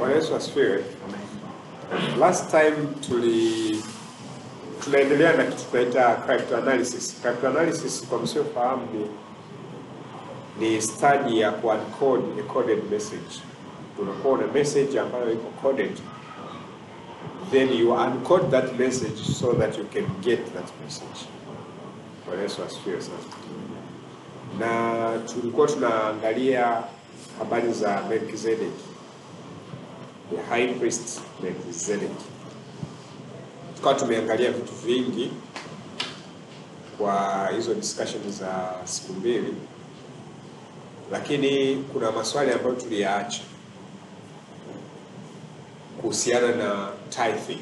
[0.00, 0.84] Bwana Yesu asifiwe.
[2.18, 2.76] Last time
[3.08, 3.82] tuli
[4.84, 7.16] tunaendelea na kitu tunaita cryptanalysis.
[7.22, 9.06] Cryptanalysis kwa msiofahamu ni
[10.60, 13.40] ni study ya kuencode a coded message.
[13.98, 15.98] Unakuwa na message ambayo iko coded,
[17.50, 21.26] then you uncode that message so that you can get that message.
[22.26, 23.18] Bwana Yesu asifiwe sana.
[24.58, 26.82] Na tulikuwa tunaangalia
[27.38, 28.72] habari za Melkizedek,
[30.30, 32.10] the high priest Melchizedek.
[33.76, 35.30] Tukawa tumeangalia vitu vingi
[36.98, 39.54] kwa hizo discussion za siku mbili,
[41.12, 43.42] lakini kuna maswali ambayo tuliyaacha
[46.00, 47.58] kuhusiana na tithing.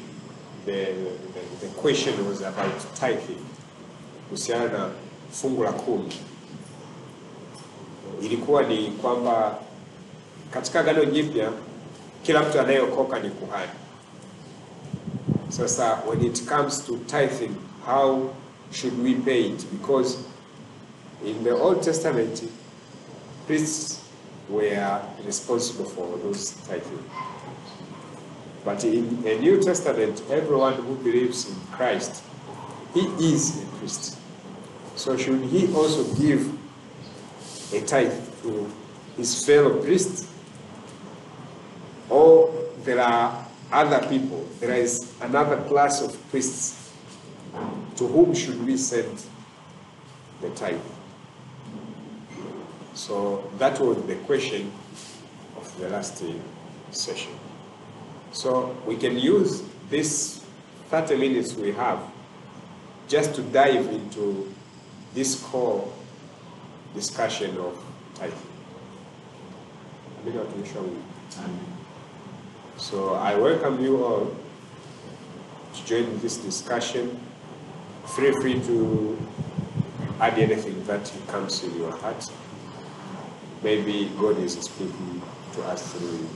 [0.65, 3.39] The, the, the question was about tithing,
[4.29, 4.89] kuhusiana na
[5.31, 6.13] fungu la kumi.
[8.21, 9.59] Ilikuwa ni kwamba
[10.51, 11.51] katika Agano Jipya
[12.23, 13.71] kila mtu anayeokoka ni kuhani.
[15.49, 18.29] Sasa when it comes to tithing, how
[18.71, 19.65] should we pay it?
[19.71, 20.17] Because
[21.25, 22.43] in the Old Testament,
[23.47, 24.01] priests
[24.49, 27.03] were responsible for those tithing.
[28.63, 32.23] But in the New Testament, everyone who believes in Christ,
[32.93, 33.01] he
[33.33, 34.17] is a priest.
[34.95, 36.53] So should he also give
[37.73, 38.69] a tithe to
[39.17, 40.28] his fellow priests?
[42.09, 42.51] Or
[42.83, 46.91] there are other people, there is another class of priests
[47.97, 49.23] to whom should we send
[50.41, 50.79] the tithe?
[52.93, 54.71] So that was the question
[55.55, 56.33] of the last uh,
[56.91, 57.31] session.
[58.31, 60.43] So we can use this
[60.89, 61.99] 30 minutes we have
[63.07, 64.53] just to dive into
[65.13, 65.91] this core
[66.93, 67.75] discussion of
[68.15, 68.37] tithing.
[70.21, 71.78] Amina watumishi wa Mungu.
[72.79, 74.33] So I welcome you all
[75.73, 77.19] to join this discussion.
[78.15, 79.17] Feel free to
[80.21, 82.23] add anything that comes in your heart.
[83.61, 85.21] Maybe God is speaking
[85.55, 86.29] to us through you.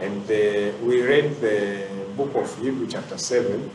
[0.00, 3.70] And uh, we read the book of Hebrew, chapter 7.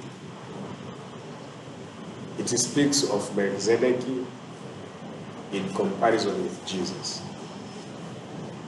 [2.37, 4.05] It speaks of Melchizedek
[5.51, 7.23] in comparison with Jesus.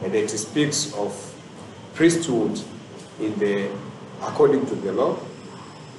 [0.02, 1.29] And it speaks of
[2.00, 2.58] priesthood
[3.20, 3.70] in the
[4.22, 5.20] according to the law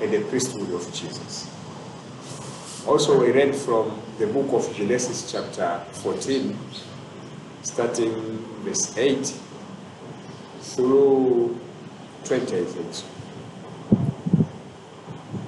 [0.01, 1.47] and the priesthood of Jesus.
[2.87, 6.57] Also, we read from the book of Genesis, chapter 14,
[7.61, 8.15] starting
[8.65, 9.31] verse 8
[10.63, 11.61] through
[12.25, 12.95] 20, I think.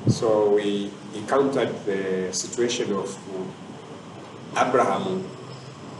[0.08, 3.08] So, we encountered the situation of
[4.54, 5.26] Abraham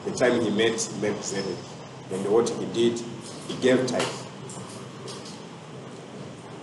[0.05, 1.57] the time he met Melchizedek
[2.13, 3.03] and what he did,
[3.49, 4.22] he gave tithe.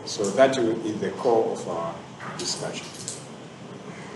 [0.10, 1.94] So that is the core of our
[2.40, 2.88] discussion.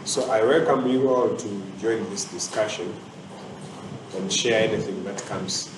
[0.05, 2.91] So I welcome you all to join this discussion
[4.17, 5.69] and share anything that comes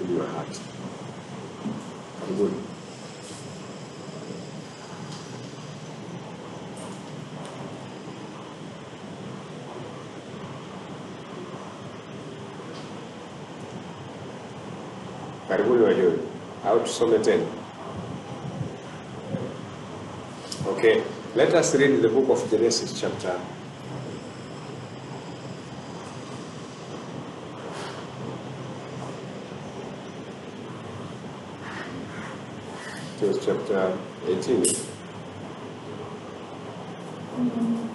[0.00, 0.60] in your heart.
[2.38, 2.54] Good.
[15.48, 16.18] Karibuni wajoni
[16.64, 17.65] au tusome tena.
[20.76, 21.02] Okay,
[21.34, 23.40] let us read the book of Genesis chapter
[33.46, 33.96] chapter
[34.28, 34.64] 18.
[37.36, 37.85] Hmm?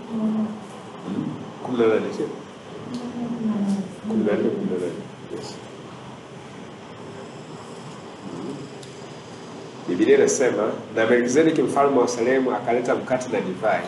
[10.01, 13.81] Biblia inasema na Melkizedeki mfalme wa Salemu akaleta mkate na divai,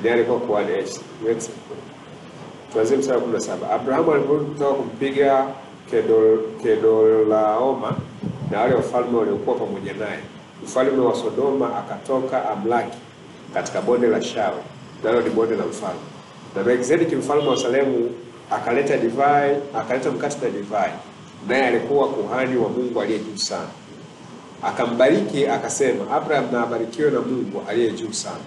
[0.00, 1.00] ndiye alikuwa kuhani.
[2.72, 3.70] Tuanzie mstari wa kumi na saba.
[3.70, 5.46] Abrahamu aliporudi kutoka kumpiga
[6.62, 7.96] Kedolaoma
[8.50, 10.18] na wale wafalme waliokuwa pamoja naye,
[10.64, 12.98] mfalme wa Sodoma akatoka amlaki
[13.54, 14.62] katika bonde la Shawe,
[15.04, 16.00] nalo ni bonde la mfalme.
[16.56, 18.10] Na Melkizedeki mfalme wa Salemu
[18.50, 20.90] akaleta divai, akaleta mkate na divai,
[21.48, 23.68] naye alikuwa kuhani wa Mungu aliye juu sana
[24.62, 28.44] akambariki akasema, Abraham na abarikiwe na Mungu aliye juu sana,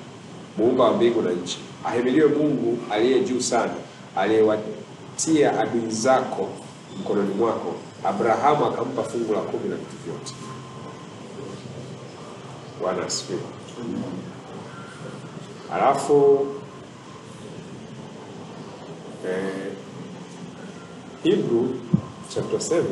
[0.57, 1.59] muumba wa mbingu na nchi.
[1.85, 3.73] Ahimidiwe Mungu aliye juu sana,
[4.15, 6.47] aliyewatia adui zako
[6.99, 7.73] mkononi mwako.
[8.03, 10.33] Abrahamu akampa fungu la kumi na vitu vyote.
[12.81, 13.39] Bwana asifiwe.
[15.73, 16.45] Alafu
[19.27, 19.71] eh,
[21.23, 21.65] Hebrew
[22.35, 22.83] chapter 7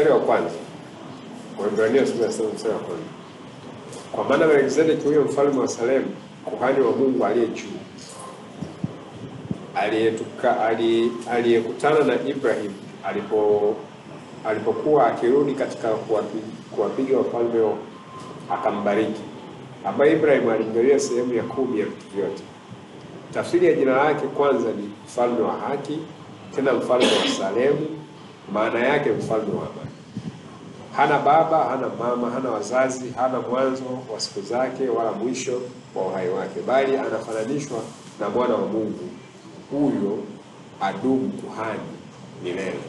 [0.00, 0.50] mstari wa kwanza
[1.58, 3.04] Waebrania sura ya saba mstari wa kwanza
[4.12, 6.06] kwa maana Melkizedeki huyo mfalme wa Salemu,
[6.44, 7.64] kuhani wa Mungu aliye juu,
[11.30, 12.72] aliyekutana na Ibrahim
[13.04, 13.76] alipo
[14.46, 15.88] alipokuwa akirudi katika
[16.76, 17.76] kuwapiga wafalme wa-
[18.50, 19.20] akambariki,
[19.84, 22.42] ambaye Ibrahim alimgalia sehemu ya kumi ya vitu vyote.
[23.34, 25.98] Tafsiri ya jina lake kwanza ni mfalme wa haki,
[26.56, 27.86] tena mfalme wa Salemu,
[28.52, 29.89] maana yake mfalme wa amani.
[30.96, 33.84] Hana baba, hana mama, hana wazazi, hana mwanzo
[34.14, 35.60] wa siku zake wala mwisho
[35.94, 37.78] wa uhai wake, bali anafananishwa
[38.20, 39.08] na mwana wa Mungu,
[39.70, 40.18] huyo
[40.80, 41.80] adumu kuhani
[42.44, 42.80] milele.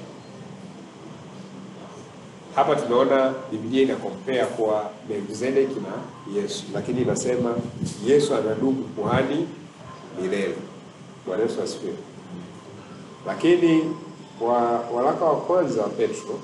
[2.55, 7.55] Hapa tunaona Biblia ina compare kwa Melkizedeki na Yesu, lakini inasema
[8.05, 9.47] Yesu anadumu kuhani
[10.21, 10.55] milele.
[11.27, 11.93] Bwana Yesu asifiwe.
[13.27, 13.83] Lakini
[14.41, 14.61] wa
[14.93, 16.39] waraka wa kwanza wa Petro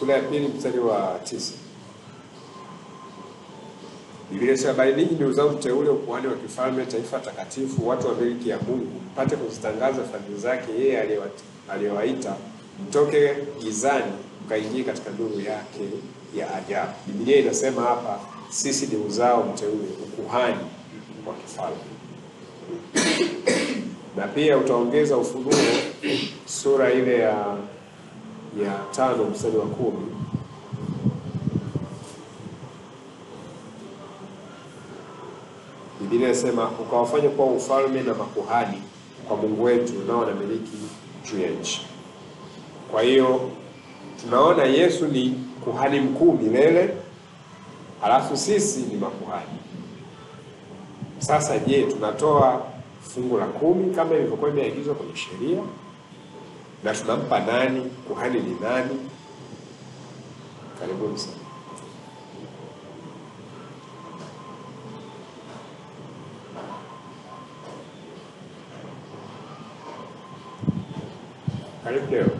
[0.00, 1.52] sura ya pili mstari wa tisa
[4.30, 8.48] Biblia inasema bali ninyi ni uzao mteule, ukuhani wa kifalme, taifa takatifu, watu wa milki
[8.48, 11.30] ya Mungu, mpate kuzitangaza fadhili zake yeye aliyewa-
[11.72, 12.36] aliyewaita
[12.88, 14.12] mtoke gizani
[14.46, 15.80] mkaingie katika nuru yake
[16.36, 16.92] ya ajabu.
[17.06, 18.20] Biblia inasema hapa
[18.50, 20.64] sisi ni uzao mteule, ukuhani
[21.26, 21.76] wa kifalme.
[24.16, 25.52] Na pia utaongeza Ufunuo
[26.46, 27.56] sura ile ya
[28.58, 30.06] ya tano mstari wa kumi
[36.00, 38.82] Biblia inasema ukawafanya kuwa ufalme na makuhani
[39.28, 40.76] kwa Mungu wetu, nao wanamiliki
[41.30, 41.86] juu ya nchi.
[42.90, 43.50] Kwa hiyo
[44.20, 46.94] tunaona Yesu ni kuhani mkuu milele,
[48.00, 49.58] halafu sisi ni makuhani.
[51.18, 52.62] Sasa je, tunatoa
[53.02, 55.58] fungu la kumi kama ilivyokuwa imeagizwa kwenye sheria?
[56.84, 57.82] Na tunampa nani?
[58.08, 58.96] Kuhani ni nani?
[60.78, 61.36] Karibuni sana.
[71.84, 72.30] Karibu leo.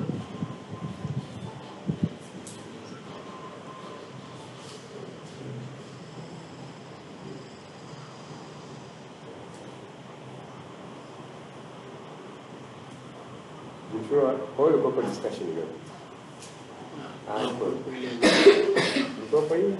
[13.95, 15.65] Mkiwa kwa hiyo ilikuwa discussion leo.
[17.31, 17.71] Ah, ilikuwa.
[19.19, 19.77] Ilikuwa kwa hiyo.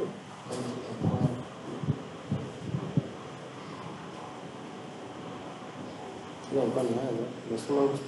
[6.53, 7.23] Ila nilikuwa naanza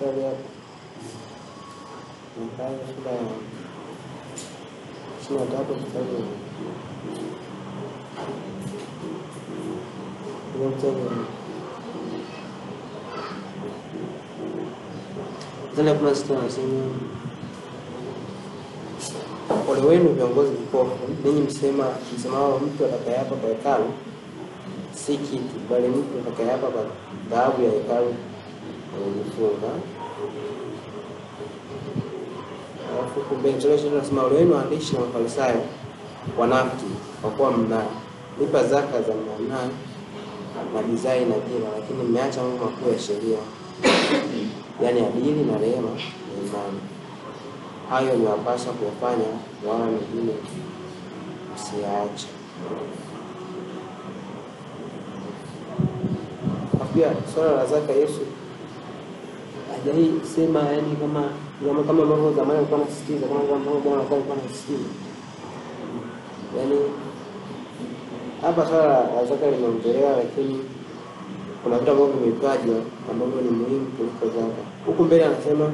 [0.07, 0.37] hapo
[2.41, 3.19] nikaanza sura ya
[5.21, 5.81] ishirini na tatu ule
[10.69, 11.01] mstari wa
[15.77, 16.83] Tena kuna sita anasema
[19.71, 21.85] ole wenu viongozi vipofu, ninyi msema
[22.17, 23.85] msemao mtu atakayeapa kwa hekalu
[24.95, 26.85] si kitu, bali mtu atakayeapa kwa
[27.31, 28.15] dhahabu ya hekalu
[28.97, 29.73] amejifunga.
[32.99, 35.61] Alafu kumbe mstari wa ishirini anasema ole wenu waandishi na mafarisayo
[36.39, 36.85] wanafiki,
[37.23, 39.69] kwa kuwa mnalipa zaka za mnanaa
[40.75, 43.39] na bizai na jira, lakini mmeacha mambo makuu ya sheria,
[44.83, 46.81] yaani adili na rehema na imani.
[47.91, 49.25] Hayo niwapasa kuyafanya,
[49.69, 50.33] wala mengine
[51.55, 52.27] msiyaache.
[56.95, 58.21] Pia swala la zaka Yesu
[59.85, 61.23] hajai sema yani kama
[61.67, 64.89] kama kama ambavyo zamani alikuwa anasisitiza kama ambavyo Bwana alikuwa anasisitiza
[66.59, 66.77] yani
[68.43, 70.59] hapa swala la zaka limeongelewa, lakini
[71.63, 72.77] kuna vitu ambavyo vimetajwa
[73.11, 74.63] ambavyo ni muhimu kuliko zaka.
[74.87, 75.73] Huku mbele anasema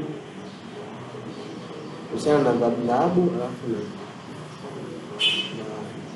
[2.10, 3.68] kuhusiana na dhahabu, alafu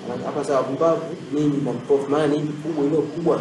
[0.08, 3.40] na hapa sawa, pumbavu ninyi na mpofu, maana ni kubwa iliyo kubwa,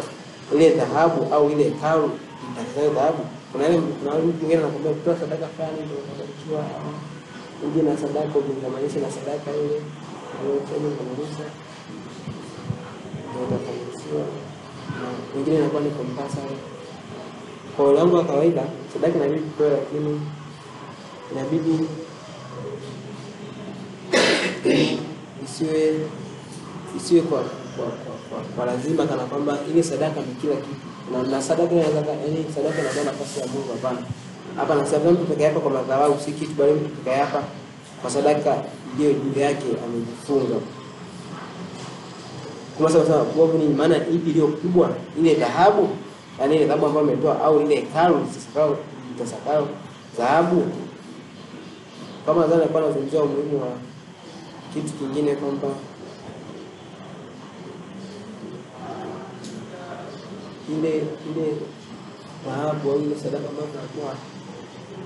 [0.54, 2.10] ile dhahabu au ile hekalu
[2.52, 3.24] itakayo dhahabu?
[3.52, 6.62] Kuna ile kuna mtu mwingine anakuambia kutoa sadaka fulani ndio unatakiwa
[7.66, 9.76] uje na sadaka ukingamanisha na sadaka ile
[10.40, 11.46] unayotoa ukingamanisha
[13.28, 14.24] ndio utafanikiwa,
[15.00, 15.06] na
[15.36, 16.56] wengine inakuwa ni compulsory.
[17.76, 20.20] Kwa ulango wa kawaida sadaka inabidi kutoa, lakini
[21.32, 21.74] inabidi
[25.44, 26.00] isiwe
[26.96, 27.38] isiwe kwa
[27.76, 31.72] kwa, kwa, kwa, kwa lazima kana kwamba ile sadaka ni kila kitu na, na sadaka
[31.74, 33.72] inaweza yani sadaka inakuwa nafasi ya Mungu.
[33.72, 34.06] Hapana,
[34.56, 37.38] hapa nasema mtu peke yake kwa madhabahu si kitu, bali mtu peke yake
[38.02, 38.56] kwa sadaka
[38.94, 40.56] ndio juu yake amejifunga.
[42.78, 45.88] Kwa sababu sana kwa ni maana ipi iliyo kubwa, ile dhahabu
[46.40, 48.76] yani ile dhahabu ambayo ametoa au ile hekalu litasakao
[49.12, 49.68] litasakao
[50.18, 50.62] dhahabu
[52.26, 53.68] kama zana kwa anazungumzia umuhimu wa
[54.74, 55.68] kitu kingine kwamba
[60.78, 60.92] ile
[61.30, 61.46] ile
[62.46, 64.14] dhahabu au ile sadaka ambayo tunatoa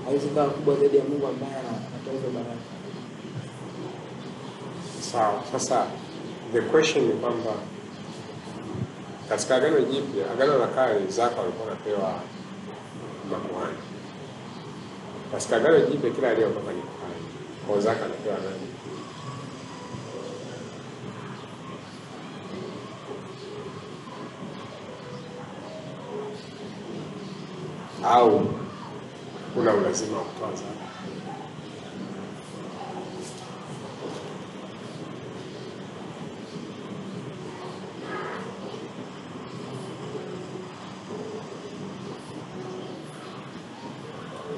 [0.05, 2.65] haiwezi kawa kubwa zaidi ya Mungu ambaye anatoa hizo baraka.
[5.11, 5.43] Sawa.
[5.51, 5.87] Sasa
[6.53, 7.51] the question ni kwamba
[9.29, 12.19] katika Agano Jipya, Agano la Kale, zaka walikuwa wanapewa
[13.31, 13.77] makuhani.
[15.31, 17.25] Katika Agano Jipya, kila aliyeokoka ni kuhani,
[17.67, 18.67] kwa zaka anapewa nani?
[28.09, 28.41] Au
[29.53, 30.87] kuna ulazima wa kutoa zaka?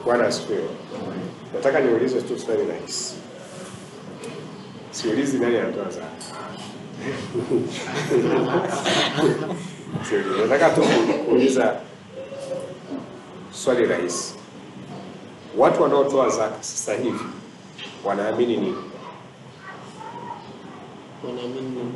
[0.05, 0.59] Bwana asifiwe.
[1.53, 3.15] Nataka niulize tu swali rahisi,
[4.91, 6.07] siulizi nani anatoa zaka.
[10.49, 10.81] Nataka tu
[11.25, 11.75] kuuliza
[13.69, 14.35] swali rahisi,
[15.57, 17.19] watu wanaotoa zaka sasa hivi
[18.05, 18.75] wanaamini nini?
[21.25, 21.93] Wanaamini nini?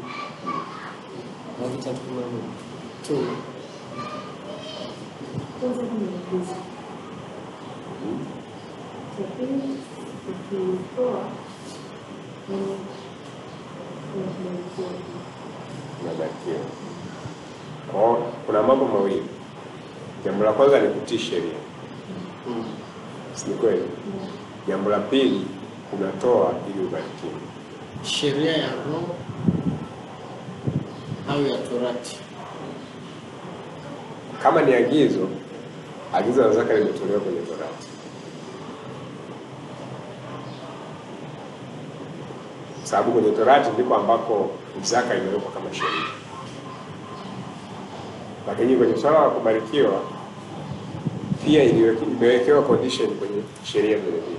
[17.91, 19.23] Kwa kuna mambo mawili.
[20.25, 21.62] Jambo la kwanza ni kutii sheria,
[22.47, 22.63] Mm.
[23.33, 23.83] si kweli?
[24.67, 25.47] Jambo la pili
[25.93, 27.33] unatoa ili ubarikiwe.
[28.03, 29.15] Sheria ya roho
[31.31, 32.17] au ya torati?
[34.43, 35.27] Kama ni agizo,
[36.13, 37.87] agizo la zaka limetolewa kwenye Torati.
[42.83, 44.49] Sababu kwenye Torati ndiko ambako
[44.83, 46.07] zaka imewekwa kama sheria,
[48.47, 50.01] lakini kwenye swala la kubarikiwa
[51.47, 54.37] imewekewa condition kwenye sheria vile vile,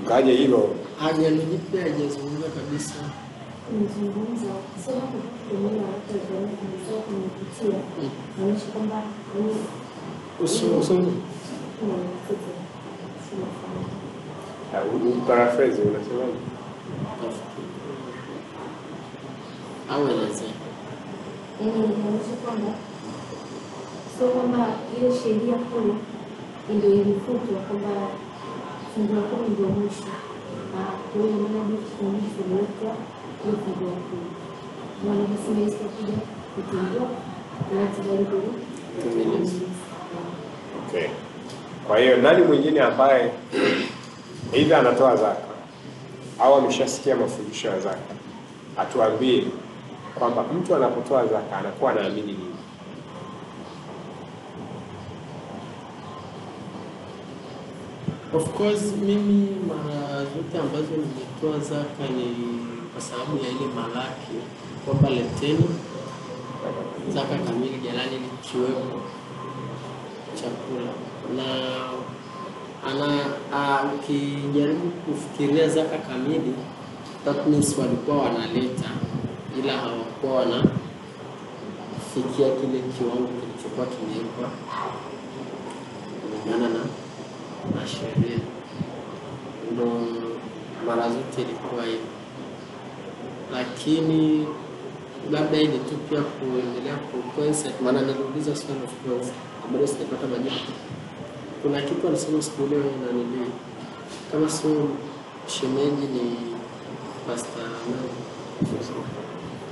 [0.00, 0.68] ingawaje hilo
[1.00, 2.94] Agano Jipya hajazungumza kabisa.
[3.72, 7.80] nimezungumza kusema kutumia watu waliona kabisa kumepitia
[8.38, 8.94] naonyesha kwamba
[9.38, 9.54] yani
[10.44, 11.12] Usu- usu-
[11.80, 12.50] kuna mtoto
[13.24, 13.38] sio
[15.18, 16.38] uh, paraphrase unasemaje?
[19.90, 20.48] au elezea.
[21.60, 22.70] yani inaonyesha kwamba
[24.18, 24.66] sio kwamba
[24.98, 25.94] ile sheria kuu
[26.74, 28.08] ndio ilifutwa kwamba
[28.94, 30.04] fungu la kumi ndio mwisho
[31.12, 34.26] kwa hiyo maana fungu la kumi
[35.04, 36.18] na wanasema Yesu akuja
[36.54, 37.08] kutengua.
[40.88, 41.08] Okay.
[41.86, 43.30] Kwa hiyo nani mwingine ambaye
[44.54, 45.46] aidha anatoa zaka
[46.40, 48.14] au ameshasikia mafundisho ya zaka
[48.78, 49.44] atuambie
[50.18, 52.55] kwamba mtu anapotoa zaka anakuwa anaamini nini?
[58.36, 62.26] Of course mimi mara zote ambazo nimetoa zaka ni
[62.92, 64.36] kwa sababu ya ile malaki
[64.84, 65.68] kwamba leteni
[67.14, 69.00] zaka kamili jalani likiwepo
[70.34, 70.92] chakula.
[71.36, 71.46] Na
[72.90, 73.08] ana
[73.54, 76.54] a- ukijaribu kufikiria zaka kamili
[77.24, 78.90] tatnis walikuwa wanaleta
[79.58, 80.68] ila hawakuwa wanafikia
[82.60, 84.48] kile kiwango kilichokuwa kimewekwa
[86.20, 86.80] kulingana na
[87.86, 88.38] sheria
[89.72, 89.86] ndo
[90.86, 92.00] mara zote ilikuwa hivyo,
[93.52, 94.46] lakini
[95.30, 99.32] labda ili tu pia kuendelea ku concept, maana niliuliza swali of course
[99.64, 100.72] ambalo sijapata majibu.
[101.62, 103.50] Kuna kitu alisema siku ile na nili
[104.32, 104.88] kama sio
[105.46, 106.36] shemeji ni
[107.26, 107.60] pasta?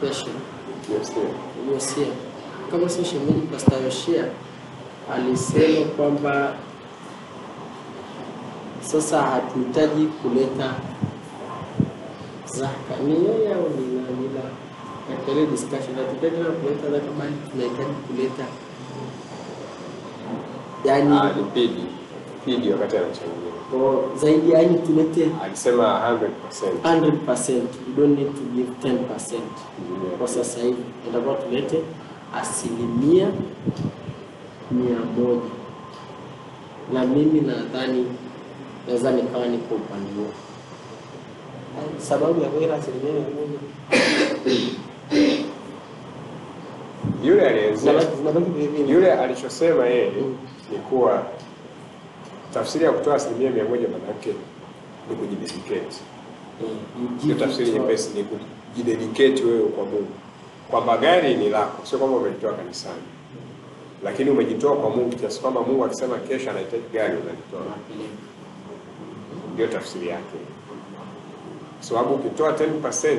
[0.01, 0.35] Passion
[1.73, 2.07] Yosia,
[2.71, 4.25] kama sio shemeji pasta Yosia
[5.15, 6.55] alisema kwamba
[8.85, 10.75] sasa hatuhitaji kuleta
[12.47, 12.95] zaka.
[13.07, 14.29] Ni yeye au ni nani?
[14.35, 14.43] La,
[15.09, 18.45] katika ile discussion hatuhitaji kuleta zaka, bali tunahitaji kuleta
[20.85, 21.85] yani Ah, pidi
[22.45, 26.01] pidi wakati anachangia o, zaidi, yani tulete alisema
[26.83, 27.09] 100%.
[27.27, 27.53] 100%.
[27.53, 29.39] you don't need to give 10%
[30.19, 31.83] kwa sasa hivi, ndio tulete
[32.41, 33.29] asilimia
[34.71, 35.41] mia moja,
[36.93, 38.07] na mimi nadhani
[38.87, 40.33] naweza nikawa niko upande huo.
[41.99, 43.59] Sababu ya kuila asilimia mia moja
[47.25, 48.93] Yule vile.
[48.93, 50.37] yule alichosema yeye Mm.
[50.73, 51.23] ni kuwa
[52.55, 54.35] tafsiri ya kutoa asilimia mia moja manake
[55.11, 55.97] ni kujidedicate.
[57.01, 60.07] Ndio give tafsiri nyepesi, ni kujidedicate wewe kwa Mungu,
[60.71, 63.03] kwamba gari ni lako, sio kwamba umelitoa kanisani,
[64.05, 67.75] lakini umejitoa kwa Mungu kiasi kwamba Mungu akisema kesho anahitaji gari unalitoa.
[69.55, 70.39] Ndio tafsiri yake,
[71.81, 73.19] sababu ukitoa 10%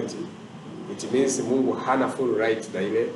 [0.92, 3.08] it means Mungu hana full right na ile 90%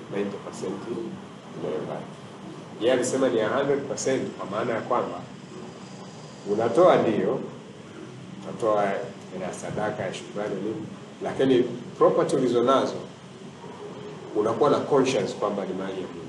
[1.60, 2.04] inayobaki.
[2.82, 5.20] Yeye alisema ni 100% kwa maana ya kwamba
[6.52, 7.40] unatoa ndio,
[8.44, 8.84] unatoa
[9.34, 10.86] hela ya sadaka ya shukrani nini,
[11.24, 11.64] lakini
[11.98, 12.94] property ulizonazo
[14.36, 16.29] unakuwa na conscience kwamba ni mali ya Mungu.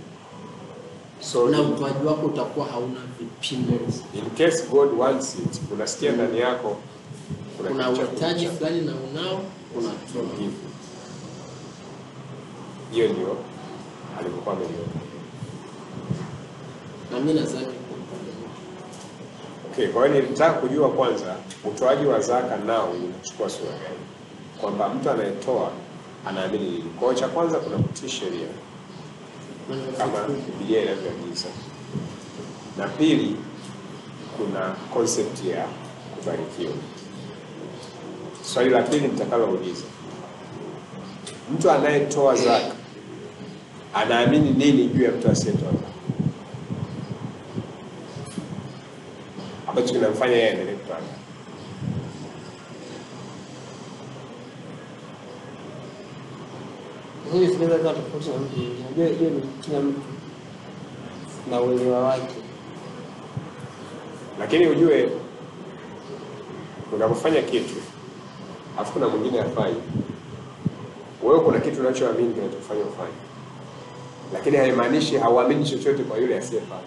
[1.21, 3.79] So na utoaji wako utakuwa hauna vipimo.
[4.15, 6.77] in case God wants it, unasikia ndani yako
[7.69, 9.41] Kuna uhitaji fulani na unao
[9.77, 10.37] unatoa.
[12.93, 13.37] Hiyo ndio
[14.21, 14.87] alivyokuwa ameliona.
[17.13, 17.67] Na mimi nadhani
[19.73, 24.01] Okay, kwa hiyo nilitaka kujua kwanza utoaji wa zaka nao unachukua sura gani,
[24.61, 25.71] kwamba mtu anayetoa
[26.27, 26.83] anaamini nini.
[27.01, 28.47] Kwa cha kwanza kuna kutii sheria
[29.99, 30.19] kama
[30.59, 31.49] Biblia inavyoagiza,
[32.79, 33.37] na pili
[34.37, 34.61] kuna
[34.95, 35.67] concept ya
[36.17, 36.73] kubarikiwa.
[38.43, 39.83] Swali la pili nitakalouliza,
[41.55, 42.75] mtu anayetoa zaka
[43.95, 45.91] anaamini nini juu ya mtu asiyetoa zaka
[49.69, 51.20] ambacho kinamfanya yeye aendelee kutoa zaka?
[57.33, 58.85] Hili tunaweza kuwa tofauti na mtu mwingine.
[58.87, 60.01] Unajua hiyo ni kila mtu
[61.51, 62.35] na uelewa wake.
[64.39, 65.11] Lakini ujue
[66.93, 67.75] unapofanya kitu
[68.77, 69.75] alafu kuna mwingine afanye,
[71.23, 73.13] wewe kuna kitu unachoamini kinachofanya ufanye,
[74.33, 76.81] lakini haimaanishi hauamini chochote kwa yule asiyefanya.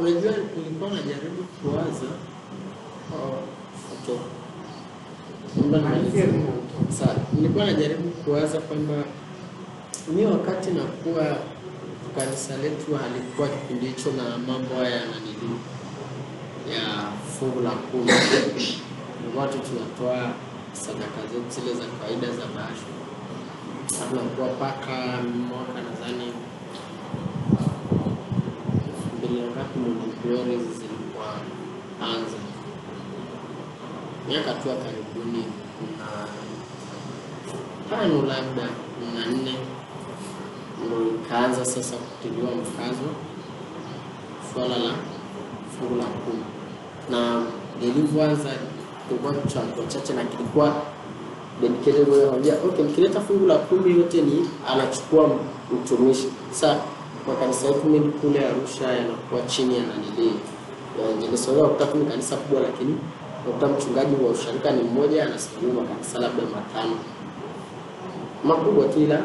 [0.00, 2.06] Unajua, nilikuwa najaribu kuwaza
[3.14, 3.38] oh,
[4.02, 4.18] okay.
[6.80, 7.06] Nimalizie.
[7.32, 8.94] Nilikuwa najaribu kuwaza kwamba
[10.14, 11.36] mi wakati nakuwa
[12.18, 15.50] kanisa letu halikuwa kipindi hicho na mambo haya yananili
[16.74, 18.12] ya fungu la kumi,
[19.36, 20.30] watu tunatoa
[20.72, 22.90] sadaka zetu zile za kawaida za bahasha,
[24.00, 24.96] Na tunakuwa paka
[25.48, 26.32] mwaka nadhani
[28.86, 29.78] elfu mbili na ngapi
[30.28, 31.26] Morning zilikuwa
[32.02, 32.38] anza
[34.28, 35.44] miaka tu ya karibuni
[35.98, 36.06] na
[37.90, 38.62] tano labda
[39.14, 39.54] na nne
[40.86, 43.08] ndo ikaanza sasa kutiliwa mkazo
[44.52, 44.94] swala la
[45.78, 46.44] fungu la kumi,
[47.10, 47.42] na
[47.80, 48.48] lilivyoanza
[49.08, 50.74] kulikuwa cha watu na kilikuwa
[51.60, 52.08] dedicated
[52.68, 55.30] okay, mkileta fungu la kumi yote ni anachukua
[55.72, 56.28] mtumishi.
[56.50, 56.76] Sasa
[57.28, 60.34] makanisa yetu mengi kule Arusha yanakuwa chini ya nanilii
[61.02, 61.50] ya Injilisti.
[61.50, 62.96] Unaweza kukuta tu ni kanisa kubwa, lakini
[63.46, 66.96] unakuta mchungaji wa usharika ni mmoja anasimamia makanisa labda matano
[68.44, 69.18] makubwa tu, ila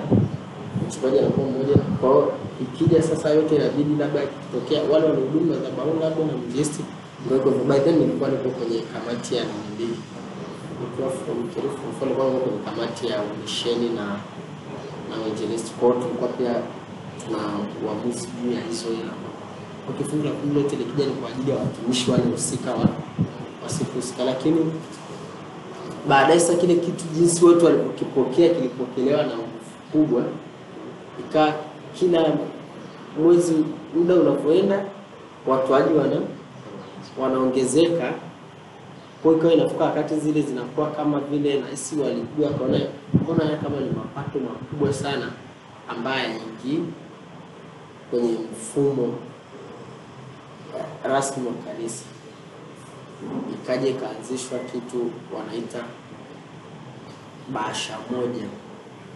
[0.88, 1.76] mchungaji anakuwa mmoja.
[2.02, 6.84] Kwa hiyo ikija sasa yote inabidi labda ikitokea wale wanahudumu madhabahuni labda na mjesti
[7.26, 7.40] ndio.
[7.70, 9.96] By then nilikuwa niko kwenye kamati ya nanili
[10.82, 14.06] nikiwa from Kirifu mfano kwa kwenye kamati ya misheni na
[15.10, 15.72] na uinjilisti.
[16.20, 16.54] Kwa pia
[17.26, 17.40] tuna
[17.86, 19.14] uamuzi juu ya hizo ila
[19.86, 22.90] Kwa kifungu la kumi lote likija ni kwa ajili ya watumishi wale husika wa
[23.64, 24.72] wasikuhusika, lakini
[26.08, 29.50] baadaye sasa kile kitu jinsi watu walipokipokea kilipokelewa na nguvu
[29.92, 30.24] kubwa,
[31.20, 31.54] ikaa
[31.94, 32.34] kila
[33.24, 33.54] mwezi
[33.96, 34.86] muda unapoenda
[35.48, 36.22] watoaji wana
[37.22, 38.14] wanaongezeka.
[39.24, 42.80] Kwa hiyo inafika wakati zile zinakuwa kama vile nahisi walijua wakaona
[43.14, 45.32] mbona haya kama ni mapato makubwa sana
[45.90, 46.84] ambayo yaingii
[48.12, 49.14] kwenye mfumo
[51.04, 52.04] rasmi wa kanisa,
[53.54, 55.84] ikaja ikaanzishwa kitu wanaita
[57.54, 58.46] bahasha moja.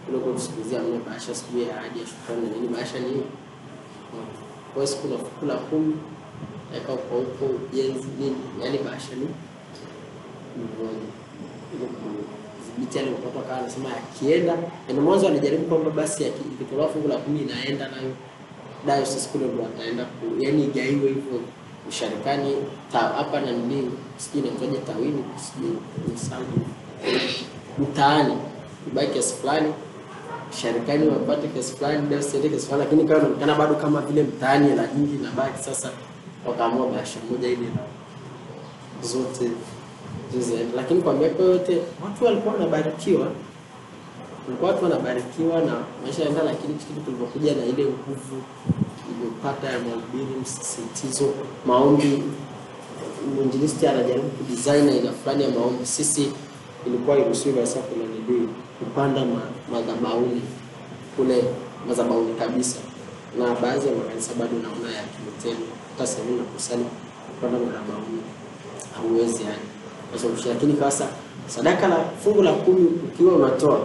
[0.06, 2.68] kuliko kusikilizia siku bahasha, sijui ya haja shukrani nini.
[2.68, 3.22] Bahasha ni.
[4.74, 5.96] Kwa siku na fungu la kumi
[6.76, 9.26] eka kwa huko ujenzi nini, yaani bahasha ni
[10.56, 11.08] mmoja
[11.74, 13.10] ili kudhibiti yale
[13.60, 14.56] anasema akienda,
[14.94, 18.10] na mwanzo anajaribu kwamba basi ikitolewa fungu la kumi inaenda nayo
[18.86, 20.06] diocese kule ndo ataenda
[20.38, 21.40] yani igaiwe hivyo
[21.88, 22.56] usharikani
[22.92, 25.76] hapa na nini, sijui inaitwaje tawini, sijui
[26.12, 26.44] nisahau.
[27.78, 28.34] Mtaani
[28.92, 29.72] ubaki kiasi fulani
[30.62, 34.86] sharikani wapate kiasi fulani diocese kiasi fulani, lakini kama inaonekana bado kama vile mtaani hela
[34.96, 35.62] nyingi inabaki.
[35.64, 35.90] Sasa
[36.46, 37.66] wakaamua bahasha moja ile
[39.02, 39.50] zote
[40.32, 43.26] zize, lakini kwa miaka yote watu walikuwa wanabarikiwa,
[44.46, 48.42] walikuwa watu wanabarikiwa na maisha yanaenda, lakini kitu kilivyokuja na ile nguvu
[49.44, 51.34] tunaipata ya mahubiri, msisitizo,
[51.66, 52.22] maombi.
[53.36, 55.86] Mwinjilisti anajaribu kudesign aina fulani ya maombi.
[55.86, 56.28] Sisi
[56.86, 59.40] ilikuwa iruhusiwi kabisa kuna nidii kupanda ma,
[59.72, 60.42] madhabahuni
[61.16, 61.44] kule
[61.88, 62.76] madhabahuni kabisa,
[63.38, 66.84] na baadhi ya makanisa bado naona ya Kilutheri, hata sehemu na kusali
[67.28, 68.22] kupanda madhabahuni
[68.96, 69.64] hauwezi yani.
[70.10, 71.06] Kwa sababu lakini sasa
[71.46, 73.80] sadaka la fungu la kumi ukiwa unatoa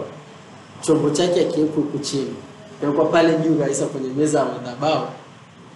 [0.80, 2.34] chombo chake akiwepo huku chini.
[2.82, 5.06] Nakuwa pale juu kabisa kwenye meza ya madhabahu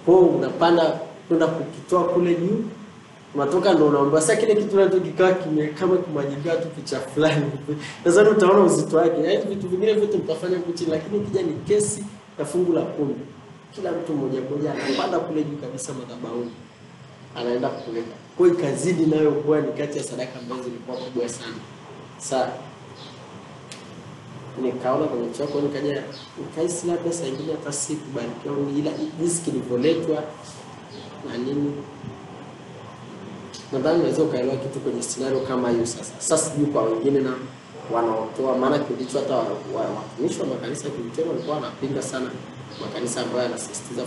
[0.07, 2.64] kwao unapanda kwenda kukitoa kule juu
[3.35, 7.45] unatoka ndo unaomba sasa kile kitu nacho kikaa kime kama kumwajibia tu picha fulani.
[8.05, 9.23] Nadhani utaona uzito wake.
[9.23, 12.05] Yaani vitu vingine vyote mtafanya huku chini lakini kija ni kesi
[12.38, 13.14] ya fungu la kumi
[13.75, 16.51] kila mtu mmoja mmoja anapanda kule juu kabisa madhabahuni.
[17.37, 21.55] Anaenda kuweka kwa ikazidi nayo kuwa ni kati ya sadaka ambazo zilikuwa kubwa sana.
[22.19, 22.49] Sa
[24.62, 26.03] nikaona kwenye chako nikaja
[26.40, 28.90] nikaisi labda saa ingine hata si kubarikiwa ila
[29.21, 30.23] jinsi kilivyoletwa
[31.31, 31.73] na nini.
[33.73, 36.12] Nadhani unaweza ukaelewa kitu kwenye scenario kama hiyo sasa.
[36.19, 37.33] Sasa sijui kwa wengine na
[37.93, 42.31] wanaotoa maana kilicho hata watumishi wa, makanisa Kilutheri walikuwa wanapinga sana
[42.81, 44.03] makanisa ambayo yanasisitiza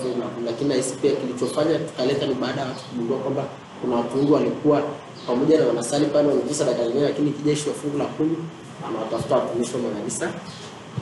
[0.45, 3.45] lakini nahisi pia kilichofanya tukaleta ni baada ya watu kugundua kwamba
[3.81, 4.81] kuna watu wengi walikuwa
[5.27, 8.37] pamoja na wanasali pale wanatoa sadaka nyingine, lakini ikija ishu ya fungu la kumi
[8.85, 10.31] wanawatafuta watumishi wa makanisa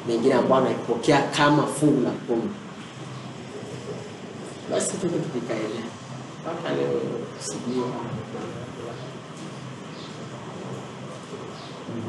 [0.07, 2.49] mengine ambao anaipokea kama fungu la kumi.
[4.71, 5.83] Basi tuko tukikaelea
[6.41, 7.01] mpaka leo
[7.39, 7.83] sijui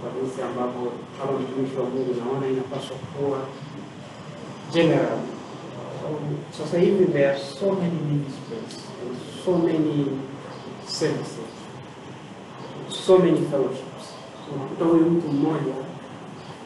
[0.00, 3.38] kwa jinsi ambavyo kama mtumishi wa Mungu naona inapaswa kuwa
[4.72, 5.18] general.
[6.58, 10.06] Sasa hivi there are so many ministries and so many
[10.86, 11.50] services
[13.06, 14.04] so many fellowships.
[14.54, 15.74] Unakuta huyu mtu mmoja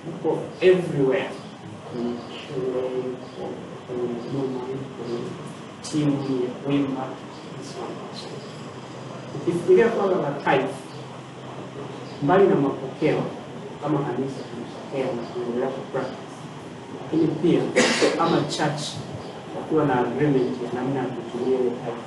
[0.08, 1.30] uko everywhere,
[1.92, 2.82] kwenye shule,
[3.86, 5.20] kwenye huduma, kwenye
[5.82, 7.06] timu ya kuimba,
[9.36, 10.68] Ukifikiria la tithe,
[12.22, 13.22] mbali na mapokeo
[13.82, 16.34] kama kanisa tunapokea na tunaendelea ku practice,
[17.02, 17.60] lakini pia
[18.18, 18.82] kama church
[19.56, 22.02] wakiwa na agreement ya namna ya kutumia ile tithe.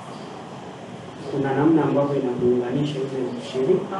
[1.31, 3.97] Kuna namna ambavyo inamuunganisha yule mshirika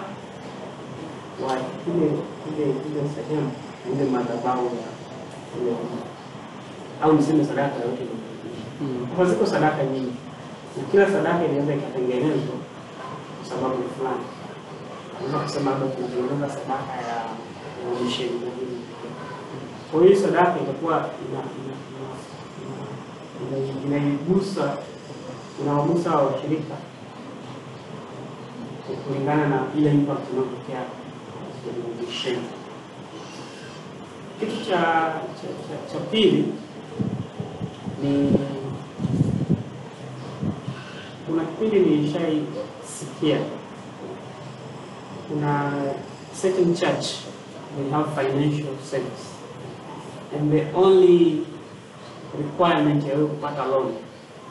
[1.45, 1.53] wa
[1.87, 2.07] ile
[2.49, 3.51] ile ile sehemu
[3.85, 4.87] na ile madhabahu ya
[5.61, 5.75] ile
[7.03, 8.17] au niseme sadaka yote ile.
[8.81, 10.13] mm, Kwa ziko sadaka nyingi
[10.77, 12.57] na kila sadaka inaweza ikatengenezwa
[13.37, 14.25] kwa sababu fulani.
[15.19, 17.17] Unaweza kusema labda tunatengeneza sadaka ya
[18.23, 18.81] na nini.
[19.91, 21.73] Kwa hiyo sadaka itakuwa ina ina
[23.41, 24.77] ina- ina- inaigusa
[25.61, 26.75] inawagusa washirika
[29.07, 30.81] kulingana na ile impact inayotokea
[31.63, 32.47] kwenye misheni.
[34.39, 34.77] Kitu cha
[35.37, 36.45] cha, cha, cha pili
[38.03, 38.31] ni
[41.27, 43.37] kuna kipindi nishaisikia
[45.29, 45.71] kuna
[46.41, 47.05] certain church
[47.77, 49.25] they have financial service
[50.39, 51.41] and the only
[52.37, 53.93] requirement ya wewe kupata loan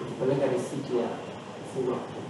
[0.08, 1.08] kupeleka risiti ya
[1.74, 2.26] fungu la kumi.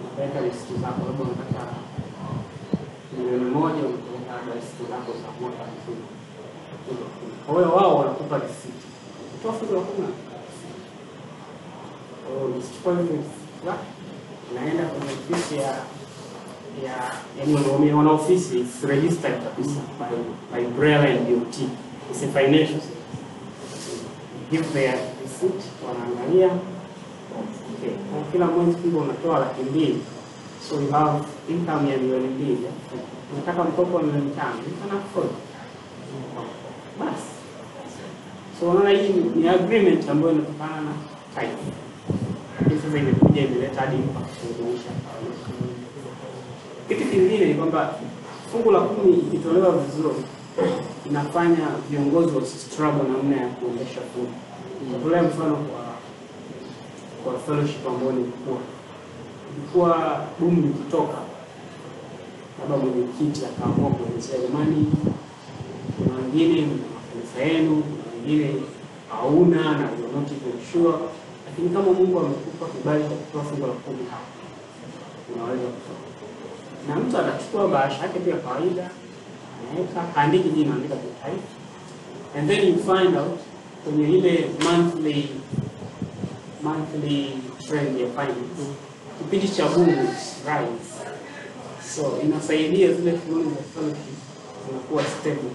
[0.00, 1.72] Unapeleka risiti zako, labda unataka
[3.18, 6.06] milioni moja, unapeleka labda risiti zako za mwaka mzima.
[7.46, 8.86] Kwa hiyo wao wanakupa risiti,
[9.32, 9.80] kutoa fungu la.
[12.42, 13.44] Ukichukua hizo risiti
[14.54, 14.82] kwenye
[15.34, 15.68] ofisi ya
[16.84, 17.12] ya
[17.96, 20.16] wana- ofisi registered kabisa by
[20.60, 20.66] by
[21.18, 21.68] and DOT.
[22.12, 22.80] is a financial.
[24.50, 30.00] Give their receipt, wanaangalia okay, kwa kila mwezi kidogo unatoa laki mbili
[30.68, 32.58] so you have income ya milioni mbili
[33.32, 35.28] unataka mkopo wa milioni tano you can afford
[37.00, 37.26] basi
[38.60, 40.92] so unaona hii ni agreement ambayo inatokana na
[41.34, 41.72] tithe
[42.60, 44.90] lakini imekuja imeleta hadi kawaida.
[46.88, 47.94] Kitu kingine ni kwamba
[48.52, 50.14] fungu la kumi ikitolewa vizuri
[51.10, 54.32] inafanya viongozi wasistruggle namna ya kuendesha fungu.
[54.86, 55.84] Nitatolea mfano kwa
[57.24, 58.58] kwa fellowship ambao nilikuwa
[59.56, 61.18] ilikuwa boom likitoka,
[62.60, 64.86] labda mwenyekiti akaamua kuelezea jamani,
[65.98, 68.54] kuna wengine makanisa yenu, kuna wengine
[69.10, 70.94] hauna na you're not even sure,
[71.54, 74.26] lakini kama Mungu amekupa kibali cha kutoa fungu la kumi hapa,
[75.34, 76.04] unaweza kutoa
[76.88, 78.90] na mtu atachukua bahasha yake pia kawaida,
[79.70, 81.08] anaweka haandiki jina, anaandika tu
[82.38, 83.40] and then you find out
[83.84, 85.28] kwenye ile monthly
[86.62, 87.32] monthly
[87.68, 88.64] trend ya finance
[89.18, 90.94] kipindi cha boom rise,
[91.96, 94.14] so inasaidia zile shughuli za fellowship
[94.68, 95.50] zinakuwa stable.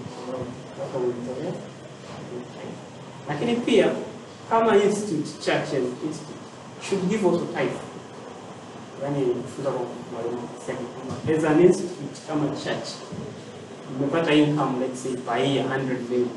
[3.28, 3.92] Lakini pia
[4.50, 6.42] kama institute church and institute
[6.82, 7.78] should give also tithe.
[9.02, 9.82] Yani kufunza kwa
[10.12, 12.88] mwalimu sasa as an institute kama church.
[13.98, 16.28] Umepata income let's say per year 100 million.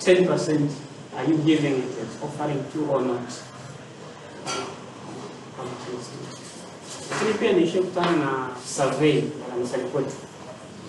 [0.00, 0.70] 10%
[1.16, 3.28] are you giving it as offering to or not?
[7.10, 10.16] Lakini pia niishie kutana na survey ya kanisani kwetu.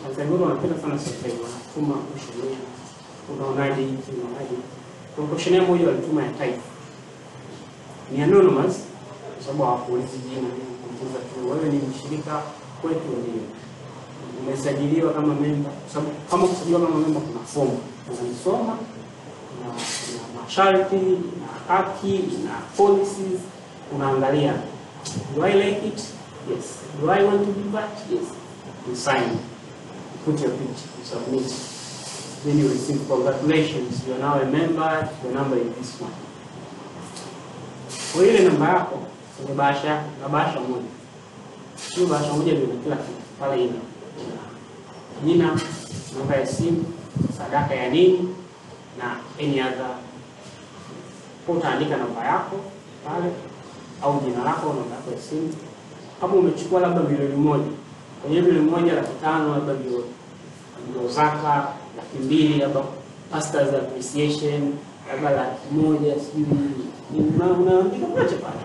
[0.03, 2.57] Kanisani kwetu wanapenda sana survey wanatuma questionnaire
[3.33, 4.55] unaonaje hiki unaonaje
[5.15, 6.59] kwa moja walituma ya type
[8.11, 8.75] ni anonymous
[9.35, 10.47] kwa sababu hawakuulizi jina,
[10.97, 12.41] kuuliza tu wewe ni mshirika
[12.81, 13.41] kwetu, ndio
[14.39, 17.79] umesajiliwa kama memba, kwa sababu kama kusajiliwa kama memba kuna fomu
[18.21, 18.77] unaisoma,
[19.61, 22.11] na na masharti na haki
[22.45, 23.39] na policies,
[23.95, 24.53] unaangalia
[25.35, 25.99] do I like it?
[26.49, 26.79] Yes.
[27.01, 27.89] Do I want to do that?
[28.11, 28.23] Yes.
[28.89, 29.39] You sign,
[30.25, 31.53] put your picture, you submit,
[32.45, 32.69] then you
[33.07, 36.13] congratulations, you are now a member, your number is this one.
[38.13, 38.99] Kwa ile namba yako
[39.37, 40.89] kwenye bahasha na bahasha moja.
[41.95, 43.11] Hiyo bahasha moja ndio kila kitu.
[43.39, 43.73] Pale ina
[45.25, 45.59] jina,
[46.17, 46.85] namba ya simu,
[47.37, 48.35] sadaka ya nini
[48.99, 49.95] na any other.
[51.45, 52.55] Kwa utaandika namba yako
[53.05, 53.31] pale
[54.01, 55.53] au jina lako, namba yako ya simu.
[56.21, 57.71] Kama umechukua labda milioni moja,
[58.21, 60.03] kwenye milioni moja laki tano labda ndio
[60.89, 61.67] ndio zaka,
[62.13, 62.81] laki mbili labda
[63.31, 64.73] pastors appreciation,
[65.07, 66.45] labda laki moja sijui
[67.59, 68.61] unaandika moja pale.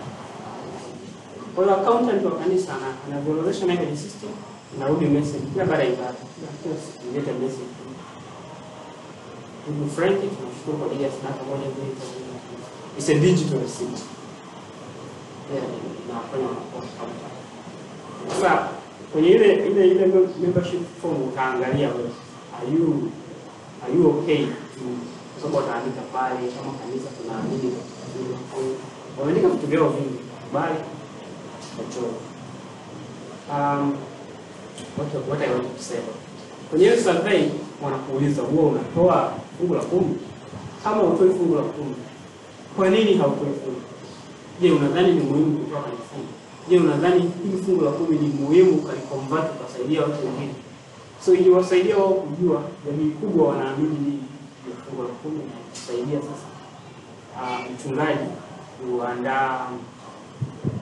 [1.55, 4.29] Kwa hiyo accountant wa kanisa ana- anaviorodhesha naye kwenye system,
[4.79, 6.13] narudi message kila baada ya ibada,
[7.09, 7.71] inaleta message.
[9.69, 12.21] Ndugu Frank, tunashukuru kwa ajili ya sadaka moja mbili tatu.
[12.97, 13.99] It's a digital receipt.
[15.53, 15.65] Yeah,
[16.05, 17.29] inafanya kwa counter.
[18.29, 18.67] Sasa
[19.11, 20.05] kwenye ile ile ile
[20.41, 22.09] membership form utaangalia wewe,
[22.57, 23.09] are you
[23.83, 24.45] are you okay
[25.41, 27.73] sababu wataandika pale kama kanisa tunaamini
[29.19, 30.19] wameandika vitu vyao vingi,
[30.53, 30.75] bali
[31.79, 32.13] wachoro
[33.51, 33.97] Um,
[34.97, 35.97] what, what I want to say.
[36.69, 37.49] Kwenye hiyo survey
[37.83, 40.15] wanakuuliza huwa unatoa fungu la kumi?
[40.83, 41.95] Kama utoi fungu la kumi,
[42.75, 43.81] kwa nini hautoi fungu?
[44.61, 46.27] Je, unadhani ni muhimu kutoa kanisani?
[46.69, 50.53] Je, unadhani hili fungu la kumi ni muhimu ukalikonvert ukasaidia watu wengine?
[51.25, 54.23] So iliwasaidia wao kujua jamii kubwa wanaamini nini
[54.69, 56.47] ya kumi na kusaidia sasa
[57.41, 58.29] ah, mchungaji
[58.81, 59.67] kuandaa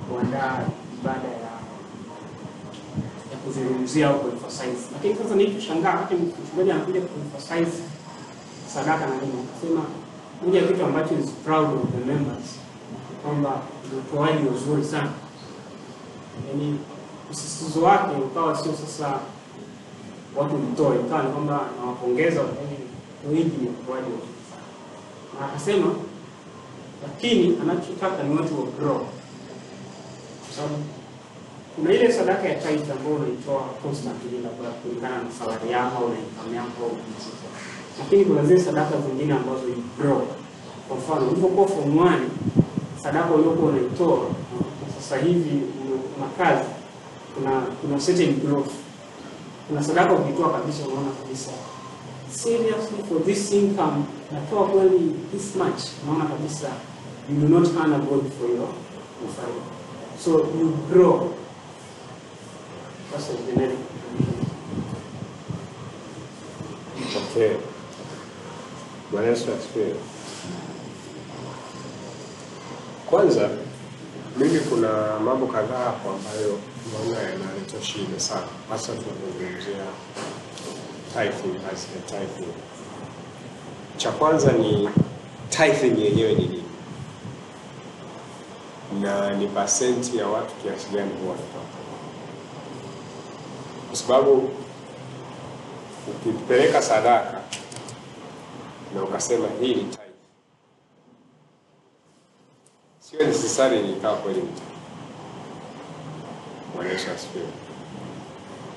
[0.10, 0.60] kuandaa
[1.02, 1.50] ibada ya
[3.32, 4.88] ya kuzungumzia au kuemphasize.
[4.94, 7.84] Lakini sasa nilichoshangaa hata mchungaji anakuja kuemphasize
[8.74, 9.82] sadaka na nini, akasema
[10.46, 12.46] moja kitu ambacho is proud of the members
[13.24, 15.10] kwamba ni utoaji uzuri sana,
[16.48, 16.80] yaani
[17.32, 19.20] msisitizo wake ukawa sio sasa
[20.36, 22.76] watu mtoe, ikawa kwamba nawapongeza utoaji
[23.28, 24.30] uzuri
[25.40, 25.96] na akasema
[27.04, 28.98] lakini anachotaka ni watu wa grow
[30.46, 30.76] kwa sababu
[31.76, 36.56] kuna ile sadaka ya tithe ambayo unaitoa constantly labda kulingana na salari yako na income
[36.58, 37.40] yako au business
[38.00, 40.22] lakini kuna zile sadaka zingine ambazo ni grow.
[40.88, 42.20] Kwa mfano ulipokuwa form 1
[43.04, 44.20] sadaka uliokuwa unaitoa
[44.88, 45.62] na sasa hivi
[46.18, 46.28] una-
[47.36, 48.72] kuna kuna certain growth.
[49.70, 51.52] Kuna sadaka ukitoa kabisa unaona kabisa
[52.32, 56.68] seriously for this income natoa kweli this much, unaona kabisa
[57.30, 58.70] you do not a God for your
[59.26, 59.62] offering.
[60.20, 61.34] So you grow.
[63.12, 63.78] That's a generic.
[67.16, 67.56] Okay.
[69.12, 69.96] Bwana Yesu asifiwe.
[73.10, 73.50] Kwanza
[74.40, 76.60] mimi kuna mambo kadhaa hapo ambayo
[76.94, 79.86] naona yanaleta shida sana, hasa tunapozungumzia
[81.14, 82.54] tithing, as a tithing.
[83.98, 84.90] Cha kwanza ni
[85.50, 86.64] tithing yenyewe ni nini,
[89.02, 91.80] na ni pasenti ya watu kiasi gani huwa wanatoka,
[93.88, 94.50] kwa sababu
[96.08, 97.42] ukipeleka sadaka
[98.96, 99.86] na ukasema hii
[103.32, 104.62] tithe, sio necessary ikawa kweli mtu
[106.84, 107.12] tithe.
[107.12, 107.46] Asifiwe.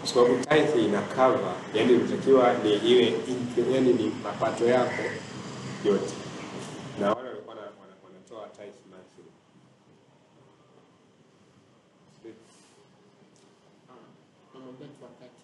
[0.00, 3.14] Kwa sababu tithe ina cover, yani inatakiwa ni iwe
[3.72, 5.02] yani ni mapato yako
[5.84, 6.14] yote,
[7.00, 9.24] na wale walikuwa wana- wana- wanatoa tithe monthly.
[14.54, 15.42] namwambia tu wakati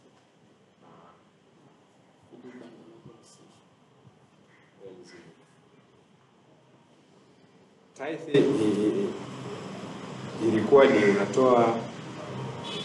[2.31, 3.39] huduma na maboksi.
[7.95, 9.13] Tithe i- i-
[10.49, 10.85] ilikuwa
[11.39, 11.75] ni unatoa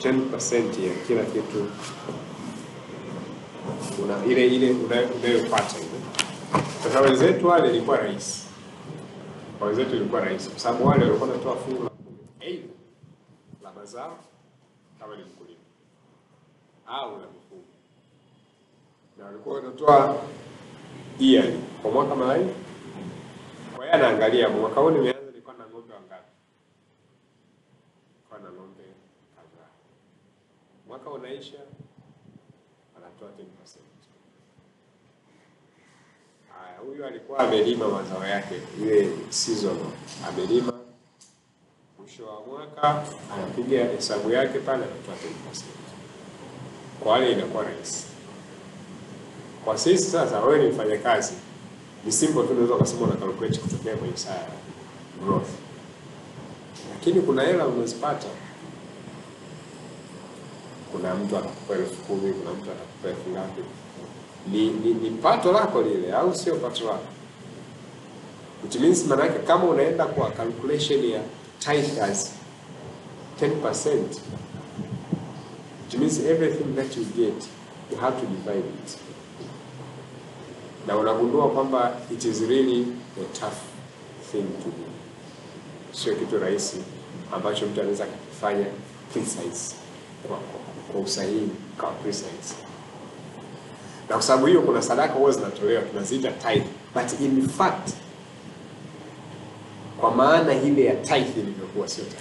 [0.01, 1.65] 10% ya kila kitu.
[4.03, 5.99] Una, ile ile una- unayopata ile.
[6.83, 8.47] Sasa wenzetu wale ilikuwa rahisi,
[9.59, 10.49] kwa wenzetu ilikuwa rahisi.
[10.49, 11.89] Kwa sababu wale walikuwa wanatoa fungu la
[12.41, 12.67] aidha
[13.63, 14.17] la mazao
[14.99, 15.59] kama ni mkulima.
[16.87, 17.63] Au la mifugo,
[19.17, 20.15] na walikuwa wanatoa
[21.19, 22.39] yearly kwa mwaka mara
[23.75, 26.31] kwa hiyo anaangalia mwaka huu nimeanza, nilikuwa na ng'ombe wangapi?
[28.15, 28.83] Nilikuwa na ng'ombe
[29.35, 29.69] kadhaa.
[30.93, 31.57] Mwaka unaisha,
[32.97, 33.77] anatoa 10%.
[36.59, 39.77] Haya, huyu alikuwa amelima mazao yake ile season,
[40.27, 40.73] amelima
[41.99, 43.03] mwisho wa mwaka
[43.33, 45.15] anapiga hesabu yake pale, anatoa
[45.51, 45.63] 10%.
[47.03, 48.05] Kwa wale inakuwa rahisi.
[49.65, 51.33] Kwa sisi sasa, wewe ni mfanyakazi
[52.05, 54.47] ni simple tu, unaweza ukasema una calculate kutokea kwenye saa
[55.25, 55.49] growth,
[56.93, 58.27] lakini kuna hela unazipata.
[61.03, 63.61] Kuna mtu atakupa elfu kumi kuna mtu atakupa elfu ngapi?
[64.51, 67.05] Ni, ni, ni pato lako lile, au sio pato lako?
[68.63, 71.21] Which means maana kama unaenda kwa calculation ya
[71.59, 72.01] tithe
[73.41, 73.89] 10%,
[75.83, 77.47] which means everything that you get
[77.91, 78.97] you have to divide it
[80.87, 82.87] na unagundua kwamba it is really
[83.21, 83.57] a tough
[84.31, 84.85] thing to do,
[85.91, 86.77] sio kitu rahisi
[87.33, 88.65] ambacho mtu anaweza kukifanya
[89.13, 89.75] precise
[90.27, 90.37] kwa,
[90.93, 92.55] kwa, usahihi kwa precise.
[94.09, 97.89] Na kwa sababu hiyo kuna sadaka huwa zinatolewa tunaziita tithe, but in fact
[99.99, 102.17] kwa maana ile ya tithe ilivyokuwa sio tithe.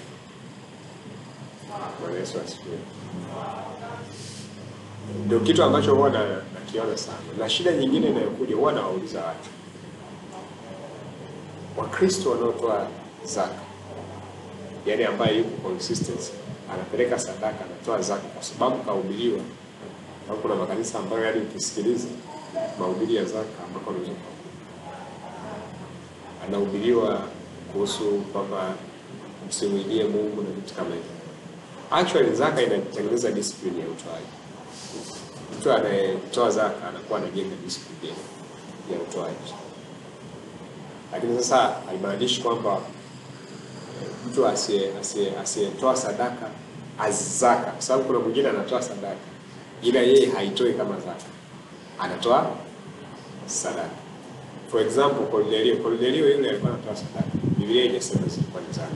[2.00, 2.78] Bwana Yesu asifiwe.
[5.26, 9.48] Ndio kitu ambacho huwa nakiona sana, na shida nyingine inayokuja huwa nawauliza watu
[11.76, 12.87] Wakristo wanaotoa
[13.24, 13.61] zaka,
[14.87, 16.32] yaani ambaye yuko consistency,
[16.74, 19.40] anapeleka sadaka, anatoa zaka kwa sababu kahubiriwa,
[20.30, 22.08] au kuna makanisa ambayo hadi ukisikiliza
[22.78, 24.12] mahubiri ya zaka ambako unaweza
[26.46, 27.20] anahubiriwa
[27.72, 28.74] kuhusu kwamba
[29.48, 31.11] msimwigie Mungu na vitu kama hivyo.
[31.90, 34.26] Actually zaka inatengeneza discipline ya utoaji.
[35.58, 38.14] Mtu anayetoa zaka anakuwa anajenga discipline
[38.92, 39.54] ya utoaji,
[41.12, 42.80] lakini sasa haimaanishi kwamba
[44.28, 46.46] mtu asiye- asiye- asiyetoa sadaka
[46.98, 49.16] azaka, zaka, kwa sababu kuna mwingine anatoa sadaka
[49.82, 51.24] ila yeye haitoi kama zaka,
[51.98, 52.50] anatoa
[53.46, 53.88] sadaka.
[54.70, 57.28] For example, Kornelio, Kornelio yule alikuwa anatoa sadaka.
[57.58, 58.88] Biblia haijasema zilikuwa ni zaka,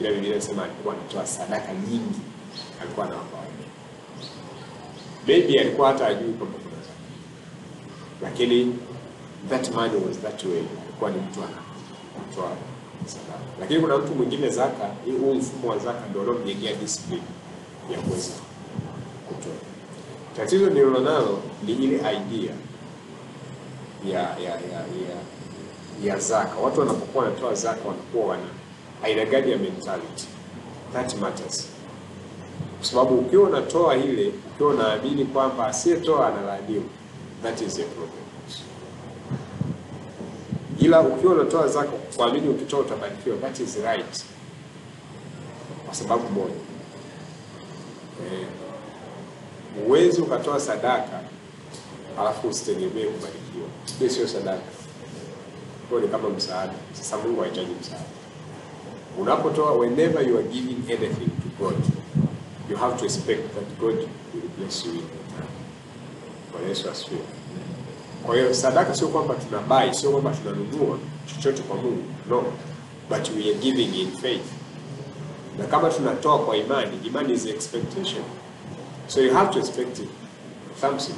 [0.00, 2.20] ila Biblia inasema alikuwa anatoa sadaka nyingi,
[2.82, 3.50] alikuwa anawapa watu
[5.26, 6.98] maybe alikuwa hata ajui kwamba kuna zaka,
[8.22, 8.74] lakini
[9.50, 12.56] that man was that way, alikuwa ni mtu anatoa.
[13.60, 14.90] Lakini kuna mtu mwingine zaka,
[15.20, 17.22] huu mfumo wa zaka ndio unaomjengea discipline
[17.92, 18.30] ya kuweza
[19.28, 19.52] kutoa.
[20.36, 22.54] Tatizo nililonalo ni ile idea
[24.12, 25.16] ya ya ya ya,
[26.04, 26.56] ya zaka.
[26.60, 28.42] Watu wanapokuwa wanatoa zaka wanakuwa wana
[29.02, 30.26] aina gani ya mentality?
[30.92, 31.68] That matters
[32.78, 36.82] kwa sababu ukiwa unatoa ile, ukiwa unaamini kwamba asiyetoa analaaniwa,
[37.42, 38.24] that is a problem.
[40.80, 44.24] Ila ukiwa unatoa zaka kuamini ukitoa utabarikiwa, that is right,
[45.86, 46.54] kwa sababu moja,
[48.32, 48.46] eh,
[49.86, 51.20] uwezi ukatoa sadaka
[52.20, 53.68] alafu usitegemee kubarikiwa.
[53.98, 54.62] Hiyo sio sadaka,
[55.88, 56.72] hiyo ni kama msaada.
[56.92, 58.04] Sasa Mungu hahitaji msaada.
[59.18, 61.74] Unapotoa, whenever you are giving anything to God,
[62.70, 63.96] you have to expect that God
[64.34, 65.48] will bless you in return.
[66.52, 67.20] Bwana Yesu asifiwe.
[68.26, 72.44] Kwa hiyo sadaka sio kwamba tunabai, sio kwamba tunanunua chochote kwa Mungu, no,
[73.08, 74.46] but we are giving in faith.
[75.58, 78.22] Na kama tunatoa kwa imani, imani is expectation,
[79.06, 80.08] so you have to expect it.
[80.80, 81.14] Something,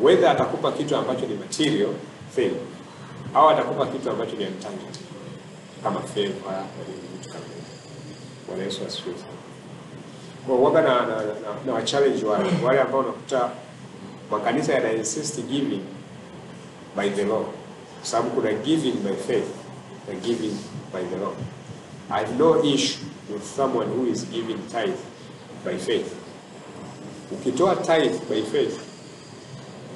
[0.00, 1.90] whether atakupa kitu ambacho ni material
[2.36, 2.50] thing
[3.34, 4.98] au atakupa kitu ambacho ni intangible
[5.82, 6.62] kama favor na
[7.12, 7.64] vitu kama hivyo.
[8.48, 9.14] Bwana Yesu asifiwe.
[10.46, 11.24] Kwa waga na, na, na,
[11.66, 13.50] na wachallenge wale wale ambao unakuta
[14.30, 15.80] makanisa yana insist giving
[16.96, 19.48] by the law, kwa sababu kuna giving by faith
[20.08, 20.54] na giving
[20.92, 21.32] by the law.
[22.10, 22.98] I no issue
[23.32, 24.98] with someone who is giving tithe
[25.64, 26.14] by faith.
[27.32, 28.76] Ukitoa tithe by faith,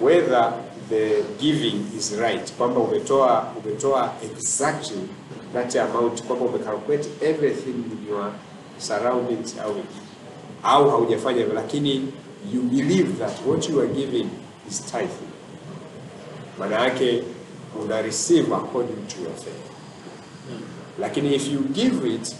[0.00, 0.52] whether
[0.88, 5.08] the giving is right, kwamba umetoa umetoa exactly
[5.52, 8.32] that amount, kwamba umecalculate everything in your
[8.78, 9.74] surroundings au
[10.62, 12.12] au haujafanya hivyo, lakini
[12.52, 14.28] you believe that what you are giving
[14.70, 15.27] is tithing,
[16.58, 17.24] maana yake
[17.82, 19.70] una receive according to your faith.
[21.00, 22.34] Lakini if you give it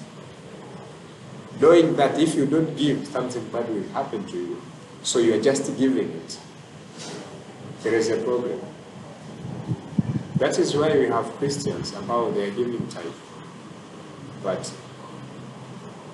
[1.61, 4.57] knowing that if you don't give something bad will happen to you,
[5.03, 6.39] so you are just giving it,
[7.83, 8.59] there is a problem.
[10.39, 11.99] That is why we have Christians they
[12.47, 13.13] are giving tithe,
[14.43, 14.73] but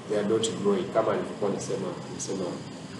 [0.08, 2.44] they are not growing kama alivyokuwa nasema nasema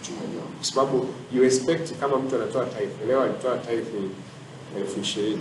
[0.00, 3.84] mchungaji wangu, kwa sababu you expect kama mtu anatoa tithe, leo alitoa tithe
[4.78, 5.40] elfu ishirini.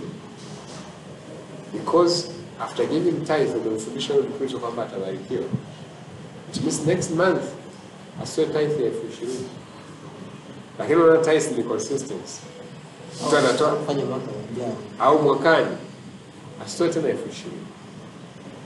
[1.72, 2.30] Because
[2.60, 5.42] after giving tithe umemfundisha huyo Mkristo kwamba atabarikiwa,
[6.48, 7.42] which means next month
[8.22, 9.44] asiwe tithe elfu ishirini.
[10.78, 12.40] Lakini unaona tithe ni consistency.
[13.26, 13.78] Mtu anatoa
[15.00, 15.76] au mwakani
[16.66, 17.62] asitoe tena elfu ishirini.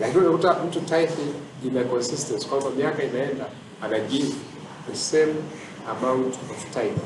[0.01, 1.09] Lakini unakuta mtu tithe
[1.65, 3.47] ina consistency kwamba miaka inaenda
[3.83, 4.35] ana give
[4.91, 5.35] the same
[5.91, 7.01] amount of tithe.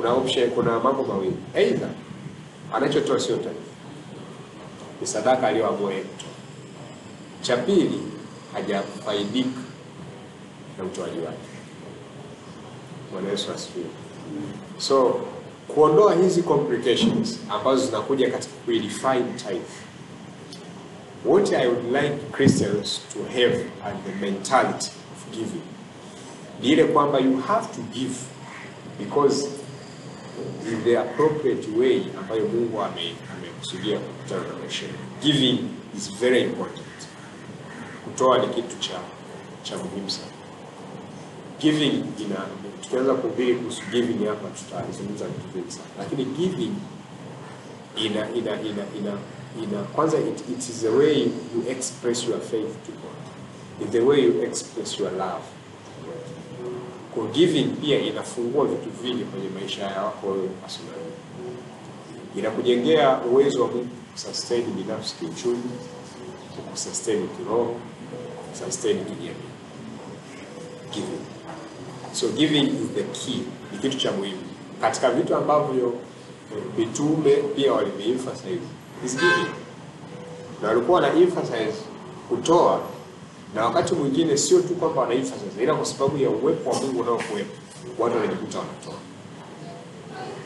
[0.00, 1.88] Kuna option, kuna mambo mawili, aidha
[2.72, 3.60] anachotoa sio taifa
[5.00, 6.28] ni sadaka aliyoamua kutoa.
[7.42, 8.00] Cha pili,
[8.52, 9.60] hajafaidika
[10.78, 11.48] na utoaji wake.
[13.12, 13.84] Bwana Yesu asifiwe.
[14.78, 15.20] So
[15.68, 19.60] kuondoa hizi complications ambazo zinakuja katika redefine tithe,
[21.24, 25.62] what I would like Christians to have and the mentality of giving
[26.62, 28.14] ni ile kwamba you have to give
[28.98, 29.59] because
[30.72, 34.84] in the appropriate way ambayo Mungu ame- amekusudia kukutana na maisha.
[35.22, 35.58] Giving
[35.96, 36.86] is very important.
[38.04, 39.00] Kutoa ni kitu cha
[39.62, 40.26] cha muhimu sana.
[41.60, 42.36] Giving ina
[42.82, 46.72] tukianza kuhubiri kuhusu giving hapa tutazungumza vitu vingi sana, lakini giving
[47.96, 49.12] ina ina ina ina
[49.62, 51.20] ina kwanza it, it is the way
[51.54, 53.20] you express your faith to God.
[53.82, 55.44] It's the way you express your love.
[57.14, 61.12] Kwa giving pia inafungua vitu vingi kwenye maisha yako wewe personally.
[62.36, 65.62] Inakujengea uwezo wa kusustain binafsi kiuchumi,
[66.70, 67.76] kusustain kiroho,
[68.50, 69.50] kusustain kijamii.
[70.92, 71.20] Giving.
[72.12, 73.42] So giving is the key,
[73.72, 74.42] ni kitu cha muhimu
[74.80, 75.92] katika vitu ambavyo
[76.56, 78.60] eh, mitume pia walivyoemphasize
[79.04, 79.50] is giving,
[80.62, 81.74] na walikuwa na emphasize
[82.28, 82.80] kutoa,
[83.54, 87.00] na wakati mwingine sio tu kwamba wanaifa sasa, ila kwa sababu ya uwepo wa Mungu
[87.00, 87.52] unaokuwepo
[87.98, 88.94] watu wanajikuta wanatoa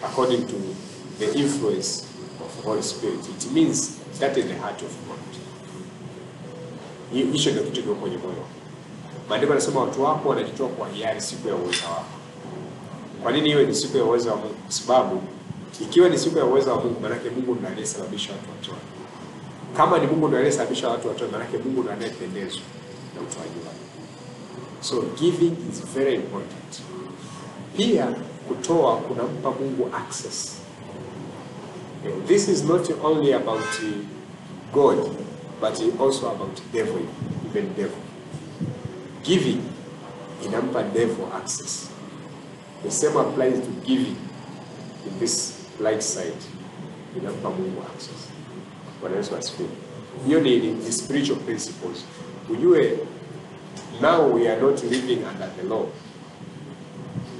[0.05, 0.57] according to
[1.19, 2.05] the influence
[2.45, 3.21] of Holy Spirit.
[3.29, 3.91] It means
[4.21, 5.19] that is the heart of God.
[7.33, 8.45] Hicho ndio kitu kiko kwenye moyo.
[9.29, 12.05] Maandiko yanasema watu wako wanajitoa kwa hiari siku ya uweza wako.
[13.23, 14.55] Kwa nini iwe ni siku ya uweza wa Mungu?
[14.55, 15.23] Kwa sababu
[15.81, 18.83] ikiwa ni siku ya uweza wa Mungu, maanake Mungu ndiye aliyesababisha watu watoe.
[19.77, 22.63] Kama ni Mungu ndiye aliyesababisha watu watoe, maanake Mungu ndiye anayependezwa
[24.81, 26.83] So giving is very important.
[27.77, 28.07] Pia
[28.49, 30.61] kutoa kunampa Mungu access.
[32.27, 33.65] This is not only about
[34.73, 35.17] God,
[35.61, 37.01] but also about devil,
[37.47, 37.99] even devil.
[39.23, 39.63] Giving
[40.43, 41.91] inampa devil access.
[42.83, 44.17] The same applies to giving
[45.07, 46.37] in this light side.
[47.17, 48.29] Inampa Mungu access.
[49.01, 49.69] Bwana Yesu asifiwe.
[50.27, 52.05] Hiyo ni, ni spiritual principles.
[52.49, 53.07] Ujue
[54.01, 55.87] now we are not living under the law.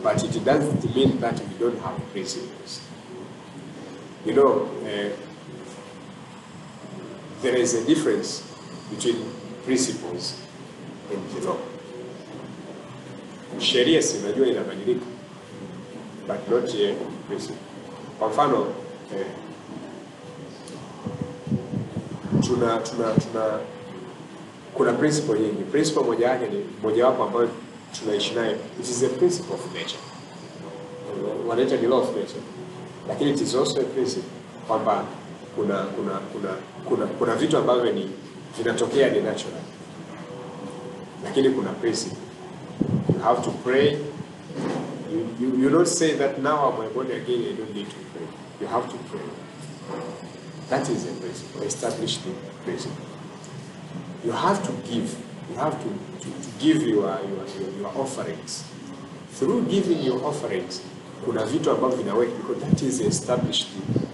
[0.03, 2.81] But it doesn't mean that we don't have principles.
[4.25, 5.11] You know, uh,
[7.43, 8.43] there is a difference
[8.91, 9.17] between
[9.65, 10.41] principles
[11.11, 11.59] and the law.
[13.59, 15.07] Sheria si inabadilika,
[16.27, 16.97] but not yet
[17.27, 17.57] principle.
[18.19, 18.75] Kwa mfano
[19.15, 19.27] eh,
[22.41, 23.61] tuna tuna tuna
[24.75, 25.63] kuna principle nyingi.
[25.63, 27.49] Principle moja yake ni mojawapo ambayo
[28.01, 29.99] tunaishi nayo, it is a principle of nature,
[31.49, 32.41] wanaita ni law of nature,
[33.09, 34.31] lakini it is also a principle
[34.69, 35.05] kwamba
[35.57, 36.49] kuna kuna kuna
[36.89, 38.11] kuna kuna vitu ambavyo ni
[38.59, 39.61] vinatokea ni natural,
[41.25, 42.19] lakini kuna principle.
[43.15, 43.97] You have to pray.
[45.13, 48.27] You, you, you don't say that now I'm born again, I don't need to pray.
[48.61, 49.21] You have to pray.
[50.71, 52.21] That is a principle, established
[52.65, 53.05] principle.
[54.25, 55.15] You have to give.
[55.51, 58.65] You have to, to, to give your, your, your, your offerings.
[59.31, 60.81] Through giving your offerings,
[61.25, 63.69] kuna vitu ambavyo vinaweka because that is established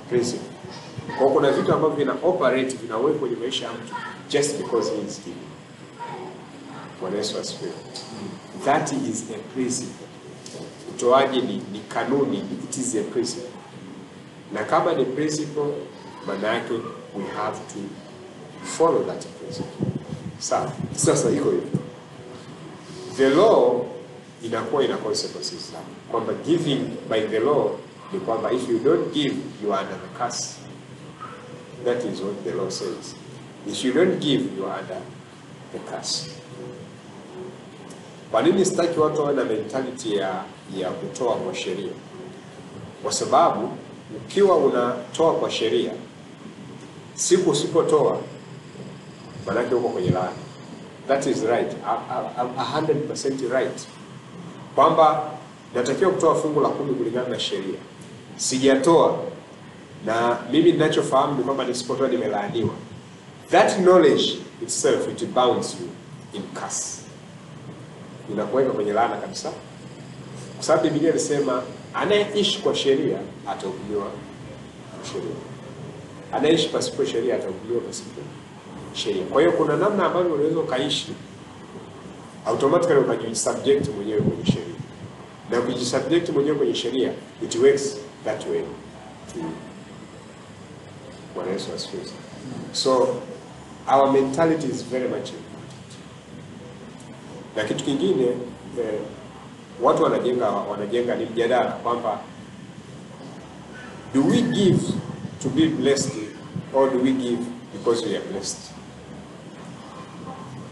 [0.08, 0.48] principle.
[1.18, 3.94] Kwa kuna vitu ambavyo vina operate vinawekwa kwenye maisha ya mtu
[4.28, 5.50] just because he is giving.
[7.00, 7.72] Bwana Yesu asifiwe.
[8.64, 10.06] That is a principle.
[10.94, 13.50] Utoaji ni, ni kanuni, it is a principle.
[14.52, 15.72] Na kama ni principle,
[16.26, 16.72] maana yake
[17.14, 17.78] we have to
[18.64, 19.89] follow that principle.
[20.40, 20.72] Sawa.
[20.96, 21.66] Sasa iko hivi.
[23.16, 23.84] The law
[24.42, 25.72] inakuwa ina consequences.
[26.10, 27.70] Kwamba giving by the law
[28.12, 30.56] ni kwamba if you don't give you are under the curse.
[31.84, 33.14] That is what the law says.
[33.66, 35.00] If you don't give you are under
[35.72, 36.26] the curse.
[38.30, 40.44] Kwa nini sitaki watu wawe na mentality ya
[40.76, 41.92] ya kutoa kwa sheria?
[43.02, 43.68] Kwa sababu
[44.16, 45.92] ukiwa unatoa kwa sheria,
[47.14, 48.18] siku usipotoa,
[49.46, 50.32] manake uko kwenye laana.
[51.08, 51.98] That is right, a,
[52.58, 53.86] a 100% right,
[54.74, 55.30] kwamba
[55.74, 57.78] natakiwa kutoa fungu la kumi kulingana na sheria,
[58.36, 59.18] sijatoa.
[60.06, 62.70] Na mimi ninachofahamu ni kwamba nisipotoa nimelaaniwa.
[63.50, 65.88] That knowledge itself it bounds you
[66.32, 67.02] in curse.
[68.32, 69.50] Inakuweka kwenye laana kabisa,
[70.56, 71.62] kwa sababu Biblia inasema
[71.94, 73.18] anayeishi kwa sheria
[73.48, 74.06] atahukumiwa
[75.12, 75.34] sheria,
[76.32, 78.20] anayeishi pasipo sheria atahukumiwa pasipo
[78.94, 79.22] sheria.
[79.24, 81.12] Kwa hiyo kuna namna ambavyo unaweza ukaishi
[82.46, 84.74] automatically ukajisubject mwenyewe kwenye sheria,
[85.50, 87.12] na ukijisubject mwenyewe kwenye sheria
[87.42, 88.62] it works that way.
[91.34, 92.02] Bwana Yesu asifiwe.
[92.72, 93.16] So
[93.88, 95.90] our mentality is very much important.
[97.56, 98.24] Na kitu kingine
[98.78, 99.00] eh,
[99.82, 102.20] watu wanajenga wanajenga ni mjadala kwamba
[104.14, 104.78] do we give
[105.42, 106.12] to be blessed
[106.74, 107.38] or do we give
[107.72, 108.58] because we are blessed?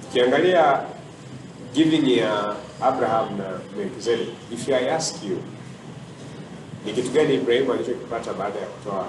[0.08, 0.88] Ukiangalia
[1.76, 5.36] giving ya Abraham na Melkizedek, if I ask you
[6.84, 9.06] ni kitu gani Ibrahimu alichokipata baada ya kutoa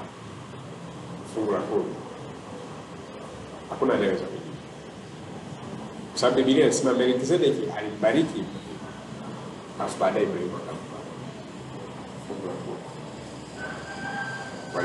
[1.36, 1.96] fungu la kumi?
[3.70, 4.56] Hakuna anayeweza kujibu,
[6.12, 8.80] kwa sababu Biblia inasema Melkizedeki alimbariki Ibrahimu,
[9.80, 10.98] alafu baadaye Ibrahimu akampa
[12.28, 12.80] fungu la kumi.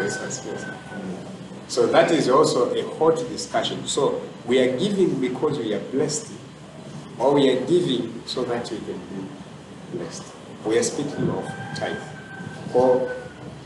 [0.05, 0.75] Yesu asifiwe sana.
[1.69, 3.87] So that is also a hot discussion.
[3.87, 6.29] So we are giving because we are blessed,
[7.19, 10.23] or we are giving so that we can be blessed.
[10.67, 11.45] We are speaking of
[11.79, 11.97] tithe.
[12.73, 13.01] Kwa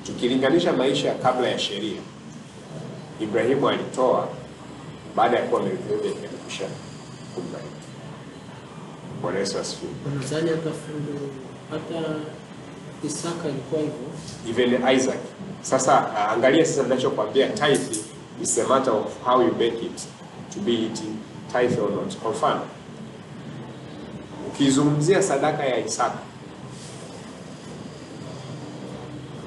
[0.07, 2.01] tukilinganisha maisha kabla ya sheria,
[3.21, 4.29] Ibrahimu alitoa
[5.17, 6.65] baada ya kuwa Melkizedeki amekwisha
[7.35, 7.69] kumbariki.
[9.23, 9.93] Bwana Yesu asifiwe.
[10.21, 10.51] Nadhani
[11.71, 12.05] hata
[13.07, 14.09] Isaka ilikuwa hivyo.
[14.49, 15.19] even Isaac.
[15.63, 17.97] Sasa uh, angalia sasa ninachokwambia tithe
[18.43, 20.01] is a matter of how you make it
[20.55, 21.03] to be it
[21.53, 22.17] tithe or not.
[22.17, 22.61] Kwa mfano,
[24.49, 26.19] ukizungumzia sadaka ya Isaka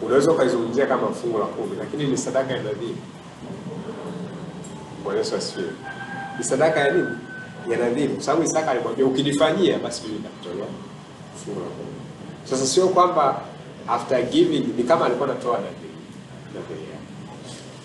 [0.02, 2.96] unaweza ukaizungumzia kama fungu la kumi, lakini ni sadaka ya nadhiri.
[5.04, 5.70] Bwana Yesu asifiwe.
[6.38, 7.08] Ni sadaka ya nini?
[7.70, 10.66] Ya nadhiri, kwa sababu Isaka alimwambia ukinifanyia, basi mimi nitakutolea
[11.46, 11.92] fungu la kumi.
[12.44, 13.42] Sasa sio kwamba
[13.88, 15.81] after giving ni kama alikuwa anatoa nadhiri
[16.56, 17.12] nadhiri yake.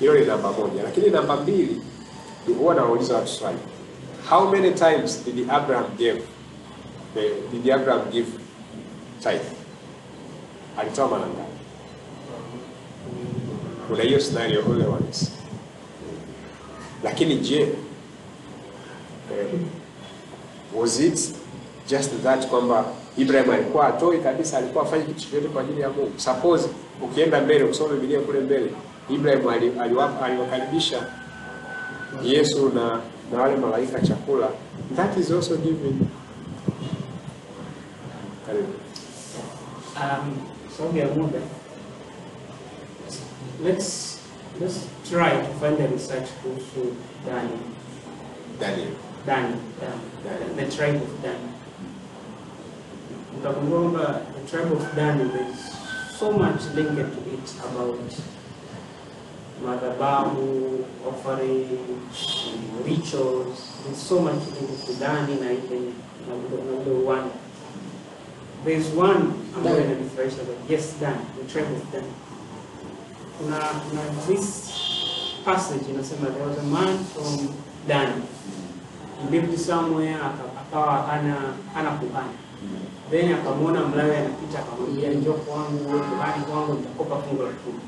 [0.01, 1.81] Hilo ni namba moja, lakini namba mbili
[2.49, 3.59] ni huwa nawauliza watu swali,
[4.31, 6.23] how many times did Abraham give
[7.17, 8.27] eh, did Abraham give
[9.23, 9.45] tithe?
[10.79, 11.57] Alitoa mara ngapi?
[13.89, 15.27] Kuna hiyo scenario only once.
[17.05, 19.47] Lakini je, eh,
[20.75, 21.35] was it
[21.89, 22.85] just that kwamba
[23.19, 26.13] Ibrahim alikuwa atoi kabisa, alikuwa afanye kitu chochote kwa ajili ya Mungu.
[26.17, 26.69] Suppose
[27.03, 28.71] ukienda mbele usome Biblia kule mbele,
[29.11, 29.49] Ibrahim
[30.23, 31.07] aliwakaribisha
[32.23, 33.01] Yesu na
[33.33, 34.49] na wale malaika chakula.
[34.97, 36.07] That is also giving.
[38.47, 38.73] Karibu.
[39.97, 40.37] Um,
[40.77, 41.39] sababu ya muda,
[43.65, 44.19] let's
[44.61, 46.95] let's try to find a research kuhusu
[47.27, 47.59] Daniel.
[48.61, 48.89] Daniel.
[49.27, 49.59] Daniel.
[49.81, 50.01] Daniel.
[50.25, 50.55] Daniel.
[50.57, 51.56] the tribe of Dani.
[53.43, 55.61] Kwamba the tribe of Dani there is
[56.19, 57.99] so much linked to it about
[59.63, 62.09] madhabahu, offering,
[62.85, 63.73] rituals.
[63.85, 65.93] There's so much linked to Dani na ile
[66.29, 67.35] na ule- na ule uwanda.
[68.65, 69.85] There's one ambayo Dan.
[69.91, 70.73] inanifurahisha zaidi.
[70.73, 72.05] Yes, Dan, the tribe of Dan.
[73.39, 74.71] Kuna kuna this
[75.45, 77.55] passage inasema there was a man from
[77.89, 78.23] Dan.
[79.23, 81.37] He lived somewhere aka- akawa hana
[81.75, 82.37] hana kuhani.
[83.11, 87.81] Then akamwona Mlawi anapita akamwambia njoo kwangu kuhani kwangu nitakopa fungu la kumi.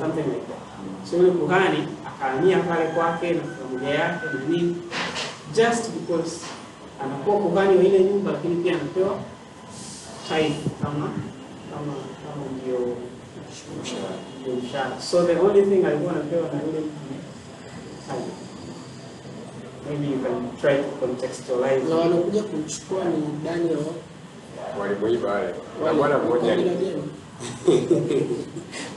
[0.00, 0.64] Something like that.
[1.10, 4.76] So yule kuhani akahamia pale kwake na familia yake na nini
[5.54, 6.36] just because
[7.04, 9.18] anakuwa kuhani wa ile nyumba lakini pia anapewa
[10.28, 10.94] tithe kama
[11.70, 11.92] kama
[12.22, 12.78] kama ndio
[14.40, 15.00] ndio mshahara.
[15.00, 16.90] So the only thing alikuwa anapewa na yule mtu.
[19.90, 21.88] Maybe you can try to contextualize.
[21.88, 23.78] na wanakuja kumchukua ni Daniel
[24.80, 25.54] Walimuiba wale.
[25.84, 26.98] Na bwana mmoja wakina ali- Daniel.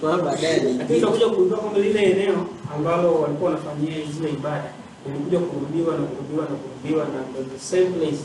[0.01, 4.71] Maana baadaye Lakini utakuja kugundua kwamba lile eneo ambalo walikuwa wanafanyia zile ibada
[5.07, 8.19] ilikuja kurudiwa na kurudiwa na kurudiwa na the same place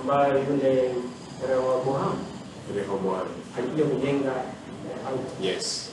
[0.00, 0.94] ambayo yule
[1.48, 2.14] Rehoboam
[2.76, 3.26] Rehoboam.
[3.58, 4.32] alikuja kujenga
[5.08, 5.42] altar.
[5.42, 5.90] Yes.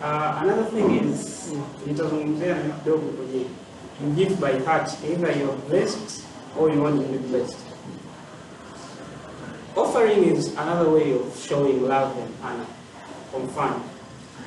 [0.00, 1.48] Uh, another thing is
[1.86, 3.44] nitazungumzia kidogo kwenye
[4.02, 6.24] you give by heart either you're blessed
[6.58, 7.58] or you want to be blessed.
[9.76, 12.66] Offering is another way of showing love and honor.
[13.32, 13.40] Kwa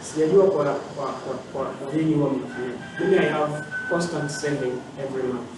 [0.02, 2.74] sijajua kwa kwa kwa kwa nini huwa mnafanya.
[3.00, 5.50] Mimi I have constant sending every month.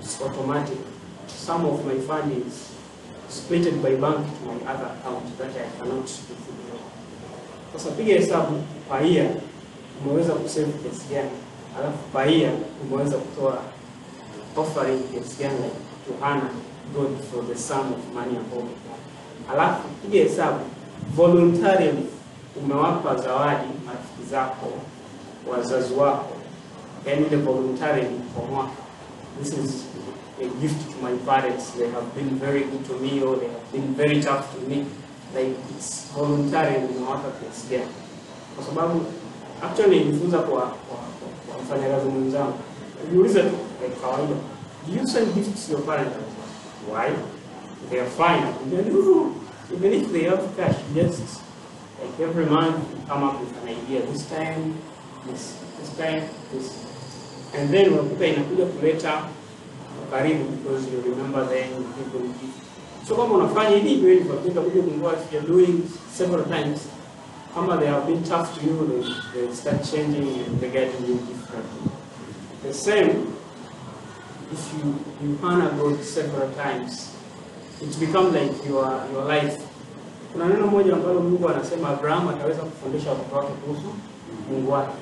[0.00, 0.78] It's automatic.
[1.26, 2.70] Some of my fund is
[3.28, 6.78] splitted by bank to my other account that I cannot withdraw.
[7.72, 9.30] Sasa piga hesabu kwa year
[10.04, 11.30] umeweza kusave kiasi gani,
[11.78, 12.50] alafu Bahia
[12.82, 13.58] umeweza kutoa
[14.56, 15.70] offering kiasi gani
[16.06, 16.50] to honor
[16.94, 18.68] God for the sum of money ambao.
[19.52, 20.60] Alafu piga hesabu
[21.16, 22.06] voluntarily
[22.62, 24.66] umewapa zawadi marafiki zako,
[25.50, 26.34] wazazi wako,
[27.06, 28.72] yani ile voluntarily kwa mwaka.
[29.42, 29.84] This is
[30.40, 31.70] a gift to my parents.
[31.78, 34.86] They have been very good to me or they have been very tough to me.
[35.34, 37.90] Like it's voluntarily umewapa kiasi gani?
[38.56, 39.00] Kwa sababu
[39.62, 40.66] actually nilijifunza kwa kwa,
[40.96, 41.28] kwa, kwa
[41.62, 42.58] mfanyakazi mwenzangu.
[43.12, 43.56] Niulize tu
[44.00, 44.34] kawaida.
[44.86, 46.16] Do you send gifts to your parents?
[46.88, 47.08] Why?
[47.90, 48.44] They are fine.
[48.44, 48.72] And
[49.72, 51.40] even if they have cash, just
[52.00, 54.02] like every month you come up with an idea.
[54.06, 54.74] This time,
[55.26, 56.84] this, this time, this.
[57.54, 59.22] And then unakuta inakuja kuleta
[60.10, 62.52] karibu because you remember then people give.
[63.08, 64.26] So kama unafanya hivi
[65.32, 65.82] you're doing
[66.12, 66.88] several times,
[67.54, 68.74] kama they have been tough to you,
[69.32, 71.90] they, they start changing and they regarding you differently.
[72.62, 73.36] The same,
[74.52, 77.14] if you, you honor God several times,
[77.80, 79.60] it becomes like your, your life.
[80.32, 83.94] Kuna neno moja ambalo Mungu anasema Abraham ataweza kufundisha watoto wake kuhusu
[84.50, 84.92] Mungu wake.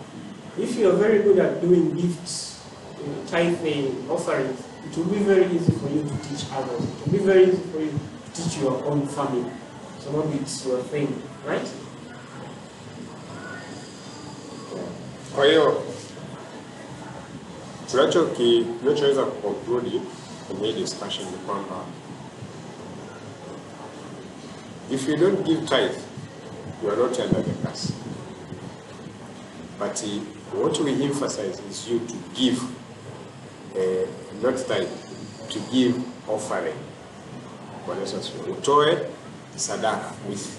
[0.59, 2.61] If you are very good at doing gifts,
[3.01, 6.83] uh, tithing, offerings, it will be very easy for you to teach others.
[6.85, 9.51] It will be very easy for you to teach your own family.
[10.01, 11.09] So maybe it's your thing,
[11.47, 11.69] right?
[15.35, 15.83] Kwa hiyo
[17.91, 20.01] tunachoweza kuconclude
[20.49, 21.75] kwenye hii discussion ni kwamba
[24.91, 25.95] if you don't give tithe
[26.83, 27.93] you are not under the curse.
[29.79, 30.03] But
[30.55, 32.61] what we emphasize is you to give
[33.77, 34.07] uh,
[34.43, 34.89] not tithe
[35.49, 35.95] to give
[36.29, 36.75] offering.
[38.51, 38.99] Utoe
[39.57, 40.59] sadaka with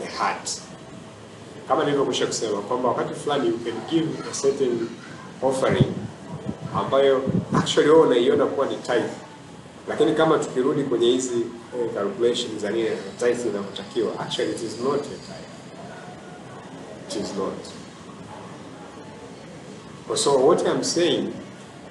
[0.00, 0.60] the heart
[1.68, 4.88] kama nilivyokwisha kusema kwamba wakati fulani you can give a certain
[5.42, 5.86] offering
[6.76, 7.22] ambayo
[7.58, 9.10] actually wewe unaiona kuwa ni tithe,
[9.88, 11.36] lakini kama tukirudi kwenye hizi
[11.80, 12.88] eh, calculations za nini
[13.18, 15.48] tithe inavyotakiwa, actually it is not a tithe,
[17.08, 17.54] it is not.
[20.18, 21.32] So what I'm saying,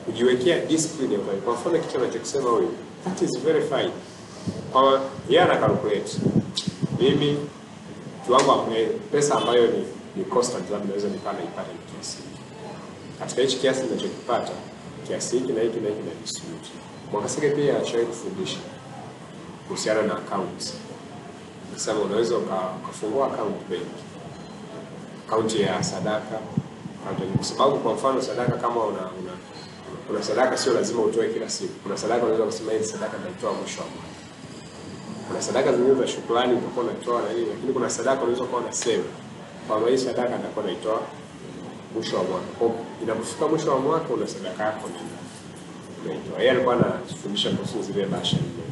[0.06, 1.20] kujiwekea discipline ya.
[1.20, 2.70] Kwa mfano kitu anachokisema huyu,
[3.06, 3.92] that is very fine.
[4.72, 6.18] Kwa yeye ana calculate
[7.00, 7.38] mimi
[8.28, 8.68] kiwango
[9.12, 9.84] pesa ambayo ni,
[10.16, 12.40] ni constant labda naweza nikawa naipata ni kiasi hiki.
[13.20, 14.52] Katika hichi kiasi ninachokipata
[15.08, 16.70] kiasi hiki na hiki na hiki na distribute.
[17.12, 18.58] Mwakasege pia ashawahi kufundisha
[19.68, 20.74] kuhusiana na accounts.
[21.74, 24.04] Nasema unaweza uka- ukafungua account benki,
[25.28, 26.40] account ya sadaka,
[27.36, 29.32] kwa sababu kwa mfano sadaka kama una, una
[30.08, 31.74] kuna sadaka sio lazima utoe kila siku.
[31.84, 34.17] Kuna sadaka unaweza kusema hii sadaka nitaitoa mwisho wa mwaka
[35.38, 38.72] kuna sadaka zingine za shukrani utakuwa unatoa na nini, lakini kuna sadaka unaweza kuwa na
[38.72, 39.04] save
[39.68, 41.02] kwamba hii sadaka atakuwa naitoa
[41.94, 42.46] mwisho wa mwaka.
[42.60, 42.72] Kwa
[43.04, 44.96] inapofika mwisho wa mwaka una sadaka yako na
[46.06, 46.40] unaitoa.
[46.40, 48.64] Yeye alikuwa anafundisha kuhusu zile basha nne,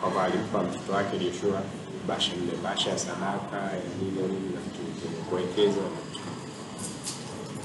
[0.00, 1.60] kwamba alimpa mtoto wake Joshua
[2.08, 5.80] basha nne, basha ya sadaka ya nini na nini na vitu vingine, kuwekeza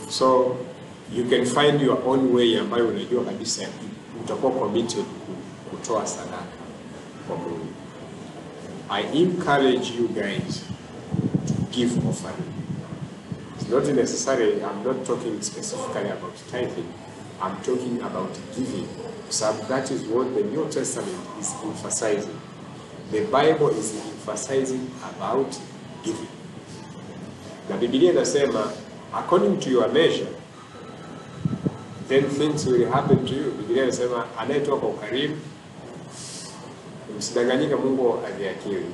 [0.09, 0.55] So
[1.15, 3.67] you can find your own way ambayo unajua kabisa
[4.23, 5.05] utakuwa committed
[5.69, 6.43] kutoa sadaka
[7.27, 7.68] kwa Mungu.
[8.89, 10.65] I encourage you guys
[11.47, 12.53] to give offering.
[13.55, 16.91] It's not necessarily, I'm not talking specifically about tithing.
[17.41, 18.87] I'm talking about giving.
[19.29, 22.39] So that is what the New Testament is emphasizing.
[23.11, 25.59] The Bible is emphasizing about
[26.03, 26.27] giving.
[27.69, 28.71] Na Biblia inasema
[29.13, 30.27] according to your measure
[32.07, 33.51] then things will happen to you.
[33.51, 35.37] Biblia inasema anayetoa kwa ukarimu
[37.17, 38.85] Msidanganyike, Mungu aliakili.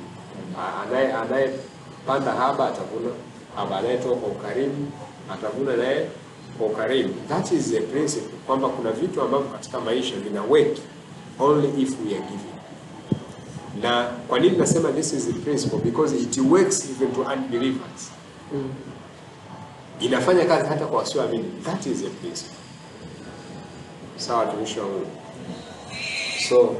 [0.86, 3.10] Anaye anayepanda haba atavuna
[3.56, 4.90] haba, anayetoa kwa ukarimu
[5.32, 6.06] atavuna naye
[6.58, 7.14] kwa ukarimu.
[7.28, 10.76] That is the principle, kwamba kuna vitu ambavyo katika maisha vina work
[11.40, 12.56] only if we are giving.
[13.82, 15.78] Na kwa nini nasema this is the principle?
[15.78, 18.10] Because it works even to unbelievers.
[18.54, 18.68] Mm.
[20.00, 21.44] Inafanya kazi hata kwa wasioamini.
[21.64, 22.56] That is the principle.
[24.16, 25.06] Sawa, tumishi wa Mungu.
[26.48, 26.74] So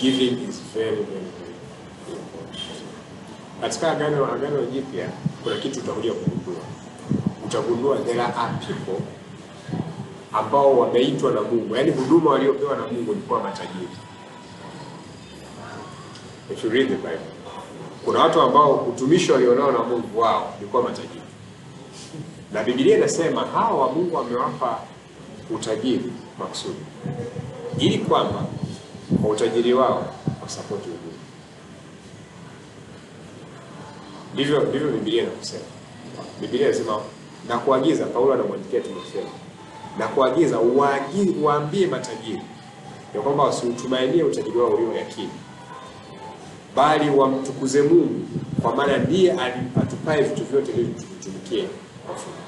[0.00, 1.54] giving is very very very
[2.10, 2.58] important.
[3.60, 5.08] Katika agano agano jipya
[5.42, 6.64] kuna kitu utakuja kugundua.
[7.46, 9.02] Utagundua there are people
[10.32, 13.88] ambao wameitwa na Mungu, yaani huduma waliopewa na Mungu ni kuwa matajiri.
[16.52, 17.30] If you read the Bible,
[18.04, 21.20] kuna watu ambao utumishi walionao na Mungu wao ni kuwa matajiri,
[22.52, 24.78] na Biblia inasema hawa Mungu amewapa
[25.50, 26.78] utajiri makusudi
[27.78, 28.44] ili kwamba
[29.22, 31.18] kwa utajiri wao wasapoti huduma.
[34.34, 35.64] Ndivyo ndivyo Biblia inakusema.
[36.40, 37.00] Biblia inasema
[37.48, 39.24] na kuagiza, Paulo anamwandikia Timotheo,
[39.98, 40.58] na kuagiza
[41.42, 42.42] waambie matajiri
[43.14, 45.30] ya kwamba wasiutumainie utajiri wao ulio yakini,
[46.76, 48.20] bali wamtukuze Mungu,
[48.62, 49.32] kwa maana ndiye
[49.82, 51.64] atupae vitu vyote ili tuvitumikie
[52.06, 52.40] kwa furaha.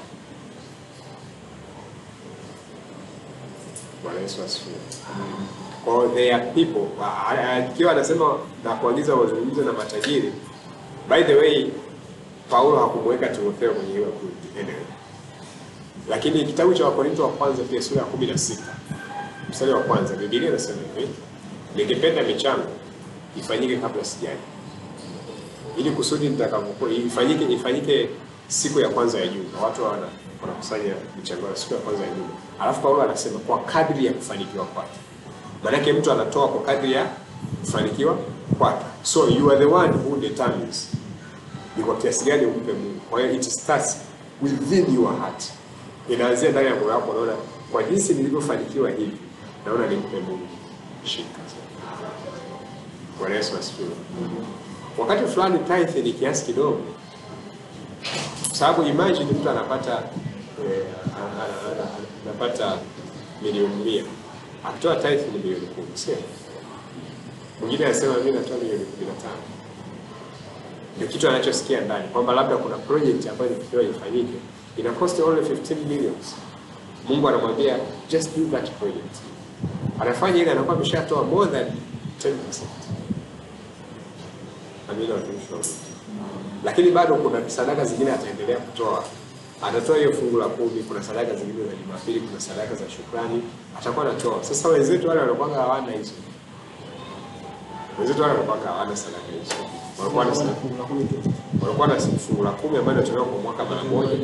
[4.03, 4.75] Bwana Yesu asifiwe.
[5.85, 6.87] Kwa are people
[7.57, 10.33] akiwa anasema na kuagiza wazungumze na matajiri.
[11.09, 11.67] By the way,
[12.49, 14.85] Paulo hakumweka Timotheo kwenye hiyo kundi anyway.
[16.09, 18.75] Lakini kitabu cha Wakorinto wa kwanza pia sura ya kumi na sita
[19.49, 21.11] mstari wa kwanza Biblia inasema hivi,
[21.75, 22.63] ningependa michango
[23.39, 24.37] ifanyike kabla sijaja,
[25.77, 28.09] ili kusudi nitakapokuwa ifanyike ifanyike
[28.47, 30.07] siku ya kwanza ya juma, watu wana
[30.41, 32.29] wanakusanya michango ya siku ya kwanza ya juma.
[32.59, 34.99] Alafu Paulo anasema kwa kadri ya kufanikiwa kwake.
[35.63, 37.05] Maanake mtu anatoa kwa kadri ya
[37.61, 38.17] kufanikiwa
[38.57, 38.85] kwake.
[39.03, 40.89] So you are the one who determines
[41.77, 42.99] ni kwa kiasi gani umpe Mungu.
[43.09, 43.97] Kwa hiyo it starts
[44.41, 45.43] within your heart,
[46.09, 47.11] inaanzia ndani ya moyo wako.
[47.11, 47.33] Unaona,
[47.71, 49.17] kwa jinsi nilivyofanikiwa hivi,
[49.65, 50.47] naona nimpe Mungu.
[53.19, 53.89] Bwana Yesu asifiwe.
[54.97, 56.79] Wakati fulani tithe ni kiasi kidogo,
[58.53, 60.03] sababu imagine mtu anapata
[60.65, 60.83] eh,
[62.25, 62.77] anapata
[63.41, 64.03] milioni mia
[64.69, 66.15] akitoa tithe ni milioni kumi, sio?
[67.59, 69.41] Mwingine anasema mimi natoa milioni kumi na tano
[70.97, 74.33] ndio kitu anachosikia ndani kwamba labda kuna project ambayo ilitakiwa ifanyike
[74.77, 76.35] ina cost only 15 millions.
[77.09, 77.77] Mungu anamwambia
[78.09, 79.15] just do that project,
[79.99, 82.33] anafanya ile, anakuwa ameshatoa more than 10%.
[84.91, 85.75] Amina, watumishi.
[86.63, 89.03] Lakini bado kuna sadaka zingine ataendelea kutoa,
[89.63, 90.83] atatoa hiyo fungu la kumi.
[90.83, 93.43] Kuna sadaka zingine za Jumapili, kuna sadaka za shukrani
[93.79, 94.43] atakuwa anatoa.
[94.43, 96.11] Sasa wenzetu wale wanakwanga hawana hizo,
[97.99, 99.55] wenzetu wale wanakwanga hawana sadaka hizo,
[99.99, 100.31] walikuwa na
[101.61, 104.17] walikuwa na fungu la kumi ambayo inatolewa kwa mwaka mara moja.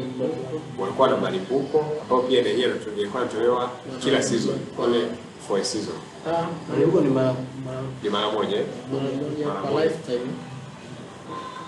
[0.80, 3.70] Walikuwa na malimbuko ambao pia na yenyewe ilikuwa inatolewa
[4.00, 5.06] kila season, only
[5.48, 5.96] for a season,
[6.28, 7.34] Ah, malimbuko ni mara
[8.04, 8.58] ni mara moja
[8.92, 10.32] mara moja kwa lifetime.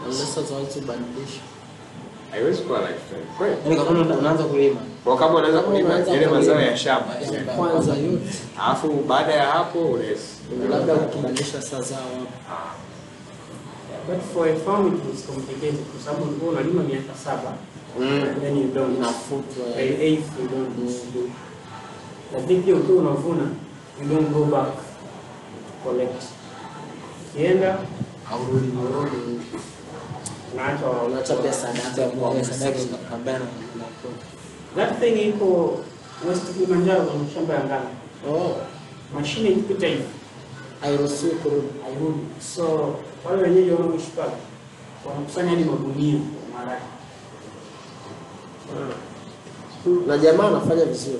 [0.06, 1.42] Unless sasa waanze kubadilisha.
[2.32, 2.80] Haiwezi kuwa
[3.38, 3.56] kweli.
[3.66, 7.14] Yaani kama una- unaanza kulima Kwa kama unaanza kulima yale mazao ya shamba,
[7.58, 8.24] kwanza yote
[8.66, 10.22] alafu baada ya hapo unaweza
[10.70, 11.98] labda ukibadilisha saa zao
[12.50, 12.78] hapo.
[14.08, 17.54] But for a farm it is complicated kwa sababu ulikuwa unalima miaka saba
[18.00, 18.24] Mm.
[18.42, 18.98] then you don't.
[18.98, 19.66] Inafutwa.
[19.76, 20.78] By eighth you don't
[21.14, 21.22] do.
[22.34, 23.44] Lakini pia ukiwa unavuna
[24.02, 26.24] you don't go back to collect.
[27.34, 27.78] Ukienda
[28.30, 29.40] Haurudi haurudi.
[30.56, 32.80] Unaacha wa- sadaka
[34.76, 35.80] That thing iko
[36.28, 37.89] West Kilimanjaro kwenye shamba ya ngano.
[38.30, 38.56] Oh,
[39.16, 40.04] Mashine ikipita hivi
[40.82, 41.68] hairuhusiwi kurudi.
[41.84, 42.20] hairudi.
[42.56, 42.95] So
[43.26, 44.32] wale wenyeji wanaoishi pale
[45.06, 46.20] wanakusanya hadi magunia
[46.54, 46.86] maharage.
[50.08, 51.20] Na jamaa anafanya vizuri.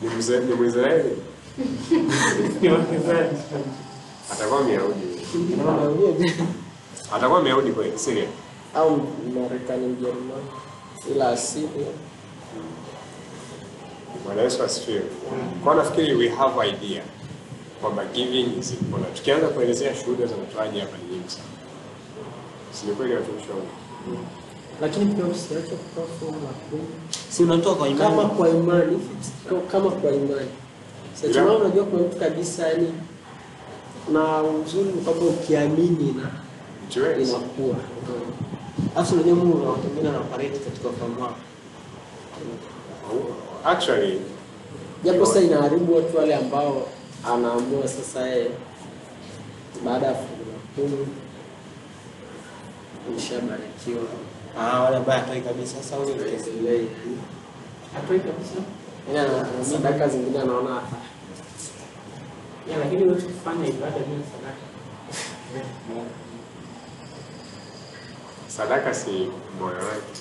[0.00, 1.16] ni mzee ni Mwisraeli
[2.60, 3.36] Ni wawekezaji.
[4.32, 5.06] atakuwa Myahudi,
[5.62, 6.32] Unaona ujue
[7.12, 8.28] atakuwa amerudi kweli, Syria
[8.74, 9.00] au
[9.34, 10.44] Marekani Mjerumani
[11.10, 11.86] ila asili.
[14.24, 15.02] Bwana Yesu asifiwe.
[15.64, 17.02] Kwa nafikiri we have idea
[17.80, 19.14] kwamba giving is important.
[19.16, 21.44] Tukianza kuelezea shuhuda za utoaji hapa ni nyingi sana,
[22.72, 23.56] si kweli watumishi wa
[24.80, 26.82] lakini pia usiache kutoa fungu la kumi
[27.30, 28.10] si unatoa kwa imani?
[28.16, 28.98] Kama kwa imani
[29.72, 30.48] kama kwa imani.
[31.14, 32.92] Sasa tunaona unajua kuna mtu kabisa yani
[34.12, 36.43] na uzuri ni kwamba ukiamini na.
[37.22, 37.76] Inakuwa
[38.96, 41.36] alafu unajua Mungu anawatumia na operate katika ufahamu wako
[43.64, 44.20] Actually,
[45.04, 46.88] japo sasa inaharibu watu wale ambao
[47.26, 48.50] anaamua sasa yeye
[49.84, 51.06] baada ya fungu kumi
[53.14, 54.02] nishabarikiwa.
[54.58, 56.84] Ah, wale ambao hatoi kabisa sasa huyo nitaendelea.
[57.94, 58.54] Hatoi kabisa.
[59.10, 60.80] Ila sadaka zingine anaona
[62.70, 64.64] Ya, lakini kufanya ibada bila sadaka.
[68.56, 69.10] Sadaka si
[69.60, 70.14] moyo wake,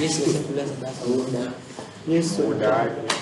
[0.00, 1.52] Yesu ashatoa sadaka muda.
[2.08, 3.14] Yesu muda wake.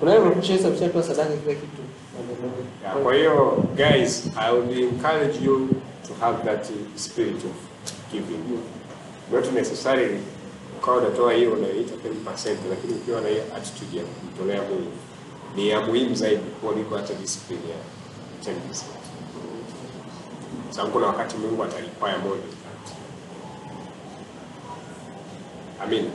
[0.00, 1.82] Kuna Yesu ameshatoa sadaka kila kitu.
[2.82, 5.68] Yeah, kwa hiyo guys, I would encourage you
[6.06, 6.66] to have that
[6.96, 7.56] spirit of
[8.12, 8.58] giving.
[9.32, 10.20] Not necessarily
[10.78, 14.92] ukawa unatoa hiyo unayoita 10%, lakini ukiwa na hiyo attitude ya kumtolea Mungu
[15.56, 17.76] ni ya muhimu zaidi kuliko hata discipline ya
[18.52, 18.54] 10%.
[20.70, 22.42] Sababu kuna wakati Mungu atalipaya moja.
[25.80, 26.12] I mean,